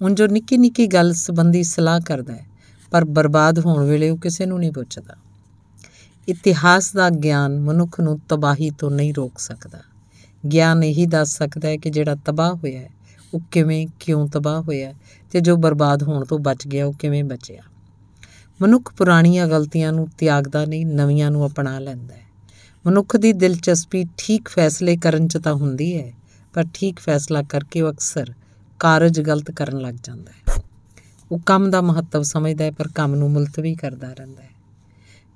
ਹੁਣ 0.01 0.15
ਜੋ 0.15 0.27
ਨਿੱਕੀ 0.27 0.57
ਨਿੱਕੀ 0.57 0.87
ਗੱਲ 0.87 1.13
ਸੰਬੰਧੀ 1.13 1.63
ਸਲਾਹ 1.63 1.99
ਕਰਦਾ 1.99 2.33
ਹੈ, 2.33 2.45
ਪਰ 2.91 3.05
ਬਰਬਾਦ 3.05 3.59
ਹੋਣ 3.59 3.85
ਵੇਲੇ 3.85 4.09
ਉਹ 4.09 4.17
ਕਿਸੇ 4.17 4.45
ਨੂੰ 4.45 4.59
ਨਹੀਂ 4.59 4.71
ਪੁੱਛਦਾ। 4.71 5.15
ਇਤਿਹਾਸ 6.27 6.93
ਦਾ 6.93 7.09
ਗਿਆਨ 7.09 7.59
ਮਨੁੱਖ 7.59 7.99
ਨੂੰ 7.99 8.19
ਤਬਾਹੀ 8.29 8.69
ਤੋਂ 8.69 8.91
ਨਹੀਂ 8.91 9.13
ਰੋਕ 9.13 9.39
ਸਕਦਾ। 9.39 9.79
ਗਿਆਨ 10.51 10.83
ਇਹੀ 10.83 11.05
ਦੱਸ 11.05 11.37
ਸਕਦਾ 11.37 11.67
ਹੈ 11.67 11.77
ਕਿ 11.77 11.89
ਜਿਹੜਾ 11.89 12.15
ਤਬਾਹ 12.15 12.53
ਹੋਇਆ 12.53 12.79
ਹੈ 12.79 12.94
ਉਹ 13.33 13.39
ਕਿਵੇਂ, 13.51 13.87
ਕਿਉਂ 13.99 14.27
ਤਬਾਹ 14.27 14.61
ਹੋਇਆ 14.61 14.93
ਤੇ 15.31 15.39
ਜੋ 15.39 15.55
ਬਰਬਾਦ 15.55 16.03
ਹੋਣ 16.03 16.25
ਤੋਂ 16.25 16.39
ਬਚ 16.39 16.67
ਗਿਆ, 16.67 16.85
ਉਹ 16.85 16.93
ਕਿਵੇਂ 16.93 17.23
ਬਚਿਆ? 17.23 17.61
ਮਨੁੱਖ 18.61 18.93
ਪੁਰਾਣੀਆਂ 18.93 19.47
ਗਲਤੀਆਂ 19.47 19.93
ਨੂੰ 19.93 20.07
ਤਿਆਗਦਾ 20.17 20.65
ਨਹੀਂ, 20.65 20.85
ਨਵੀਆਂ 20.85 21.31
ਨੂੰ 21.31 21.47
ਅਪਣਾ 21.47 21.79
ਲੈਂਦਾ 21.79 22.15
ਹੈ। 22.15 22.25
ਮਨੁੱਖ 22.87 23.17
ਦੀ 23.17 23.33
ਦਿਲਚਸਪੀ 23.33 24.05
ਠੀਕ 24.17 24.49
ਫੈਸਲੇ 24.49 24.97
ਕਰਨ 24.97 25.27
'ਚ 25.27 25.37
ਤਾਂ 25.37 25.53
ਹੁੰਦੀ 25.53 26.01
ਹੈ, 26.01 26.13
ਪਰ 26.53 26.63
ਠੀਕ 26.73 26.99
ਫੈਸਲਾ 26.99 27.41
ਕਰਕੇ 27.41 27.81
ਉਹ 27.81 27.93
ਅਕਸਰ 27.93 28.33
ਕਾਰਜ 28.79 29.21
ਗਲਤ 29.21 29.51
ਕਰਨ 29.51 29.79
ਲੱਗ 29.79 29.95
ਜਾਂਦਾ 30.03 30.31
ਹੈ। 30.31 30.63
ਉਹ 31.31 31.39
ਕੰਮ 31.39 31.69
ਦਾ 31.69 31.81
ਮਹੱਤਵ 31.81 32.21
ਸਮਝਦਾ 32.21 32.63
ਹੈ, 32.63 32.71
ਪਰ 32.71 32.87
ਕੰਮ 32.87 33.15
ਨੂੰ 33.15 33.31
ਮੁਲਤਵੀ 33.31 33.75
ਕਰਦਾ 33.75 34.13
ਰਹਿੰਦਾ 34.13 34.43
ਹੈ। 34.43 34.49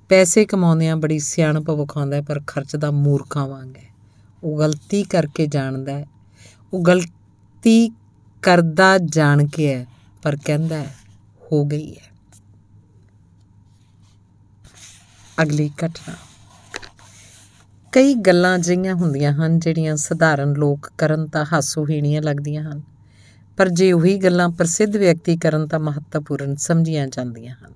ਪੈਸੇ 0.08 0.44
ਕਮਾਉਂਦਿਆਂ 0.44 0.96
ਬੜੀ 0.96 1.18
ਸਿਆਣਪ 1.18 1.70
ਵਿਖਾਉਂਦਾ 1.70 2.16
ਹੈ, 2.16 2.22
ਪਰ 2.22 2.40
ਖਰਚਦਾ 2.46 2.90
ਮੂਰਖਾਂ 2.90 3.48
ਵਾਂਗ 3.48 3.76
ਹੈ। 3.76 3.90
ਉਹ 4.44 4.58
ਗਲਤੀ 4.58 5.02
ਕਰਕੇ 5.02 5.46
ਜਾਣਦਾ 5.46 5.92
ਹੈ। 5.92 6.06
ਉਹ 6.72 6.82
ਗਲਤੀ 7.60 7.90
ਕਰਦਾ 8.42 8.98
ਜਾਣ 8.98 9.46
ਕੇ 9.46 9.74
ਹੈ, 9.74 9.86
ਪਰ 10.22 10.36
ਕਹਿੰਦਾ 10.44 10.76
ਹੈ, 10.76 10.94
ਹੋ 11.52 11.64
ਗਈ 11.64 11.92
ਹੈ। 11.94 12.08
ਅਗਲੀ 15.42 15.70
ਘਟਨਾ। 15.84 16.14
ਕਈ 17.92 18.14
ਗੱਲਾਂ 18.14 18.58
ਜਿਹੀਆਂ 18.58 18.94
ਹੁੰਦੀਆਂ 18.94 19.32
ਹਨ, 19.32 19.58
ਜਿਹੜੀਆਂ 19.58 19.96
ਸਧਾਰਨ 19.96 20.52
ਲੋਕ 20.52 20.90
ਕਰਨ 20.98 21.26
ਤਾਂ 21.26 21.44
ਹਾਸੋਹੀਣੀਆਂ 21.52 22.22
ਲੱਗਦੀਆਂ 22.22 22.62
ਹਨ, 22.62 22.82
ਪਰ 23.56 23.68
ਜੇ 23.68 23.92
ਉਹੀ 23.92 24.16
ਗੱਲਾਂ 24.16 24.48
ਪ੍ਰਸਿੱਧ 24.48 24.96
ਵਿਅਕਤੀ 24.96 25.36
ਕਰਨ 25.36 25.66
ਤਾਂ 25.66 25.80
ਮਹੱਤਵਪੂਰਨ 25.80 26.56
ਸਮਝੀਆਂ 26.56 27.06
ਜਾਂਦੀਆਂ 27.06 27.54
ਹਨ। 27.54 27.72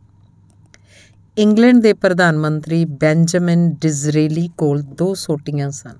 ਇੰਗਲੈਂਡ 1.38 1.82
ਦੇ 1.82 1.92
ਪ੍ਰਧਾਨ 1.92 2.38
ਮੰਤਰੀ 2.38 2.84
ਬੈਂਜਾਮਿਨ 2.84 3.70
ਡਿਜ਼ਰੇਲੀ 3.80 4.48
ਕੋਲ 4.48 4.82
ਦੋ 4.82 5.14
ਸੋਟੀਆਂ 5.14 5.70
ਸਨ। 5.70 5.96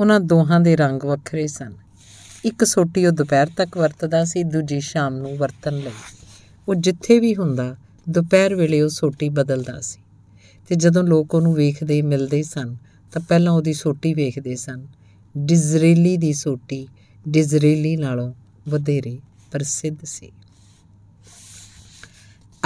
ਉਹਨਾਂ 0.00 0.20
ਦੋਹਾਂ 0.20 0.60
ਦੇ 0.60 0.76
ਰੰਗ 0.76 1.04
ਵੱਖਰੇ 1.04 1.46
ਸਨ। 1.46 1.87
ਇੱਕ 2.48 2.64
ਸੋਟੀ 2.64 3.06
ਉਹ 3.06 3.12
ਦੁਪਹਿਰ 3.12 3.46
ਤੱਕ 3.56 3.76
ਵਰਤਦਾ 3.76 4.24
ਸੀ, 4.24 4.42
ਦੂਜੀ 4.42 4.80
ਸ਼ਾਮ 4.80 5.16
ਨੂੰ 5.16 5.36
ਵਰਤਣ 5.36 5.72
ਲਈ। 5.72 6.16
ਉਹ 6.68 6.74
ਜਿੱਥੇ 6.74 7.18
ਵੀ 7.18 7.36
ਹੁੰਦਾ, 7.36 7.76
ਦੁਪਹਿਰ 8.08 8.54
ਵੇਲੇ 8.54 8.80
ਉਹ 8.80 8.88
ਸੋਟੀ 8.88 9.28
ਬਦਲਦਾ 9.28 9.80
ਸੀ। 9.80 10.00
ਤੇ 10.68 10.74
ਜਦੋਂ 10.74 11.02
ਲੋਕ 11.02 11.34
ਉਹਨੂੰ 11.34 11.54
ਵੇਖਦੇ 11.54 12.02
ਮਿਲਦੇ 12.02 12.42
ਸਨ, 12.42 12.76
ਤਾਂ 13.12 13.22
ਪਹਿਲਾਂ 13.28 13.52
ਉਹਦੀ 13.52 13.72
ਸੋਟੀ 13.72 14.14
ਵੇਖਦੇ 14.14 14.56
ਸਨ। 14.56 14.86
ਡਿਜ਼ਰੇਲੀ 15.38 16.16
ਦੀ 16.16 16.32
ਸੋਟੀ 16.32 16.88
ਡਿਜ਼ਰੇਲੀ 17.28 17.96
ਨਾਲੋਂ 17.96 18.34
ਵਧੇਰੇ 18.68 19.18
ਪ੍ਰਸਿੱਧ 19.52 19.96
ਸੀ। 20.04 20.32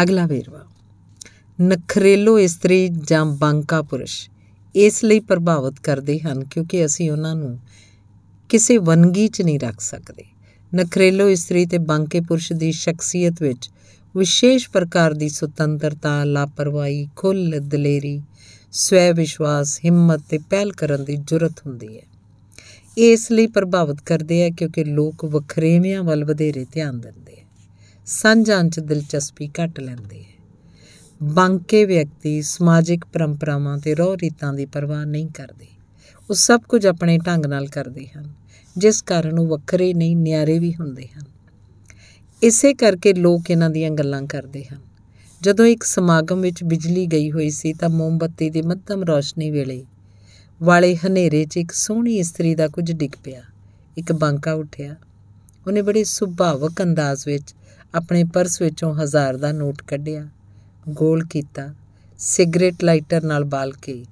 ਅਗਲਾ 0.02 0.26
ਵੇਰਵਾ। 0.26 0.60
ਨਖਰੇਲੋ 1.62 2.38
ਇਸਤਰੀ 2.38 2.88
ਜਾਂ 2.88 3.24
ਬਾਂਕਾ 3.24 3.82
ਪੁਰਸ਼ 3.82 4.30
ਇਸ 4.74 5.04
ਲਈ 5.04 5.20
ਪ੍ਰਭਾਵਿਤ 5.20 5.74
ਕਰਦੇ 5.80 6.18
ਹਨ 6.18 6.44
ਕਿਉਂਕਿ 6.44 6.86
ਅਸੀਂ 6.86 7.10
ਉਹਨਾਂ 7.10 7.34
ਨੂੰ 7.34 7.58
ਕਿਸੇ 8.52 8.78
ਵੰਗੀ 8.78 9.28
'ਚ 9.28 9.42
ਨਹੀਂ 9.42 9.60
ਰੱਖ 9.60 9.80
ਸਕਦੇ। 9.80 10.24
ਨਖਰੇਲੋ 10.74 11.28
ਇਸਤਰੀ 11.28 11.66
ਤੇ 11.66 11.78
ਬਾਂਕੇ 11.78 12.20
ਪੁਰਸ਼ 12.20 12.52
ਦੀ 12.52 12.72
ਸ਼ਖਸੀਅਤ 12.72 13.42
ਵਿੱਚ 13.42 13.70
ਵਿਸ਼ੇਸ਼ 14.16 14.70
ਪ੍ਰਕਾਰ 14.70 15.14
ਦੀ 15.14 15.28
ਸੁਤੰਤਰਤਾ, 15.28 16.24
ਲਾਪਰਵਾਹੀ, 16.24 17.08
ਖੁੱਲ 17.16 17.60
ਦਲੇਰੀ 17.60 18.22
ਸਵੈ 18.72 19.12
ਵਿਸ਼ਵਾਸ 19.12 19.80
ਹਿੰਮਤ 19.84 20.22
ਤੇ 20.28 20.38
ਪਹਿਲ 20.38 20.72
ਕਰਨ 20.72 21.04
ਦੀ 21.04 21.16
ਜੁਰਤ 21.16 21.52
ਹੁੰਦੀ 21.66 21.96
ਹੈ। 21.96 22.02
ਇਹ 22.98 23.12
ਇਸ 23.12 23.32
ਲਈ 23.32 23.46
ਪ੍ਰਭਾਵਿਤ 23.46 24.00
ਕਰਦੇ 24.06 24.44
ਆ 24.44 24.50
ਕਿਉਂਕਿ 24.50 24.84
ਲੋਕ 24.84 25.24
ਵਖਰੇਵਿਆਂ 25.24 26.02
ਵੱਲ 26.02 26.24
ਵਧੇਰੇ 26.24 26.66
ਧਿਆਨ 26.72 27.00
ਦਿੰਦੇ 27.00 27.40
ਆ। 27.40 27.44
ਸਾਂਝਾਂ 28.06 28.64
'ਚ 28.64 28.80
ਦਿਲਚਸਪੀ 28.80 29.48
ਘੱਟ 29.48 29.80
ਲੈਂਦੇ 29.80 30.20
ਆ। 30.20 30.42
ਬਾਂਕੇ 31.22 31.84
ਵਿਅਕਤੀ 31.84 32.42
ਸਮਾਜਿਕ 32.42 33.04
ਪਰੰਪਰਾਵਾਂ 33.04 33.78
ਤੇ 33.78 33.94
ਰੋਹ 33.94 34.16
ਰੀਤਾਂ 34.22 34.54
ਦੀ 34.54 34.66
ਪਰਵਾਹ 34.66 35.06
ਨਹੀਂ 35.06 35.28
ਕਰਦੇ। 35.28 35.66
ਉਹ 36.30 36.34
ਸਭ 36.34 36.60
ਕੁਝ 36.60 36.86
ਆਪਣੇ 36.86 37.18
ਢੰਗ 37.18 37.46
ਨਾਲ 37.46 37.66
ਕਰਦੇ 37.66 38.06
ਹਨ। 38.18 38.41
ਜਿਸ 38.78 39.02
ਕਾਰਨ 39.02 39.38
ਉਹ 39.38 39.46
ਵੱਖਰੇ 39.46 39.94
ਨਹੀਂ, 39.94 40.16
ਨਿਆਰੇ 40.16 40.58
ਵੀ 40.58 40.74
ਹੁੰਦੇ 40.74 41.06
ਹਨ। 41.06 41.24
ਇਸੇ 42.42 42.74
ਕਰਕੇ 42.74 43.12
ਲੋਕ 43.12 43.50
ਇਹਨਾਂ 43.50 43.70
ਦੀਆਂ 43.70 43.90
ਗੱਲਾਂ 43.90 44.22
ਕਰਦੇ 44.22 44.64
ਹਨ। 44.64 44.78
ਜਦੋਂ 45.42 45.66
ਇੱਕ 45.66 45.82
ਸਮਾਗਮ 45.82 46.40
ਵਿੱਚ 46.40 46.64
ਬਿਜਲੀ 46.64 47.06
ਗਈ 47.06 47.30
ਹੋਈ 47.32 47.50
ਸੀ 47.50 47.72
ਤਾਂ 47.72 47.88
ਮੋਮਬੱਤੀ 47.88 48.50
ਦੀ 48.50 48.62
ਮੱਧਮ 48.62 49.02
ਰੋਸ਼ਨੀ 49.02 49.50
ਵੇਲੇ 49.50 49.86
ਵਾਲੇ 50.62 50.96
ਹਨੇਰੇ 50.96 51.44
'ਚ 51.44 51.56
ਇੱਕ 51.56 51.72
ਸੋਹਣੀ 51.72 52.16
ਇਸਤਰੀ 52.16 52.54
ਦਾ 52.54 52.68
ਕੁਝ 52.68 52.92
ਡਿੱਗ 52.92 53.12
ਪਿਆ। 53.24 53.42
ਇੱਕ 53.98 54.12
ਬਾਂਕਾ 54.12 54.52
ਉੱਠਿਆ। 54.52 54.96
ਉਹਨੇ 55.66 55.82
ਬੜੇ 55.82 56.04
ਸੁਭਾਵਕ 56.04 56.82
ਅੰਦਾਜ਼ 56.82 57.26
ਵਿੱਚ 57.26 57.54
ਆਪਣੇ 57.94 58.24
ਪਰਸ 58.24 58.62
ਵਿੱਚੋਂ 58.62 58.94
ਹਜ਼ਾਰ 58.94 59.36
ਦਾ 59.36 59.52
ਨੋਟ 59.52 59.82
ਕੱਢਿਆ, 59.82 60.28
ਗੋਲ 60.88 61.24
ਕੀਤਾ, 61.24 61.74
ਸਿਗਰਟ 62.18 62.84
ਲਾਈਟਰ 62.84 63.22
ਨਾਲ 63.22 63.44
ਬਾਲ 63.44 63.72
ਕੇ 63.72 64.04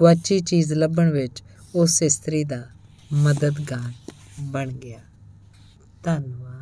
ਗਵਾਚੀ 0.00 0.40
ਚੀਜ਼ 0.40 0.72
ਲੱਭਣ 0.72 1.10
ਵਿੱਚ 1.10 1.42
ਉਸ 1.74 2.02
ਇਸਤਰੀ 2.02 2.44
ਦਾ 2.44 2.62
ਮਦਦਗਾਰ 3.12 4.05
ਬਣ 4.40 4.72
ਗਿਆ। 4.72 5.00
ਧੰਨਵਾਦ। 6.02 6.55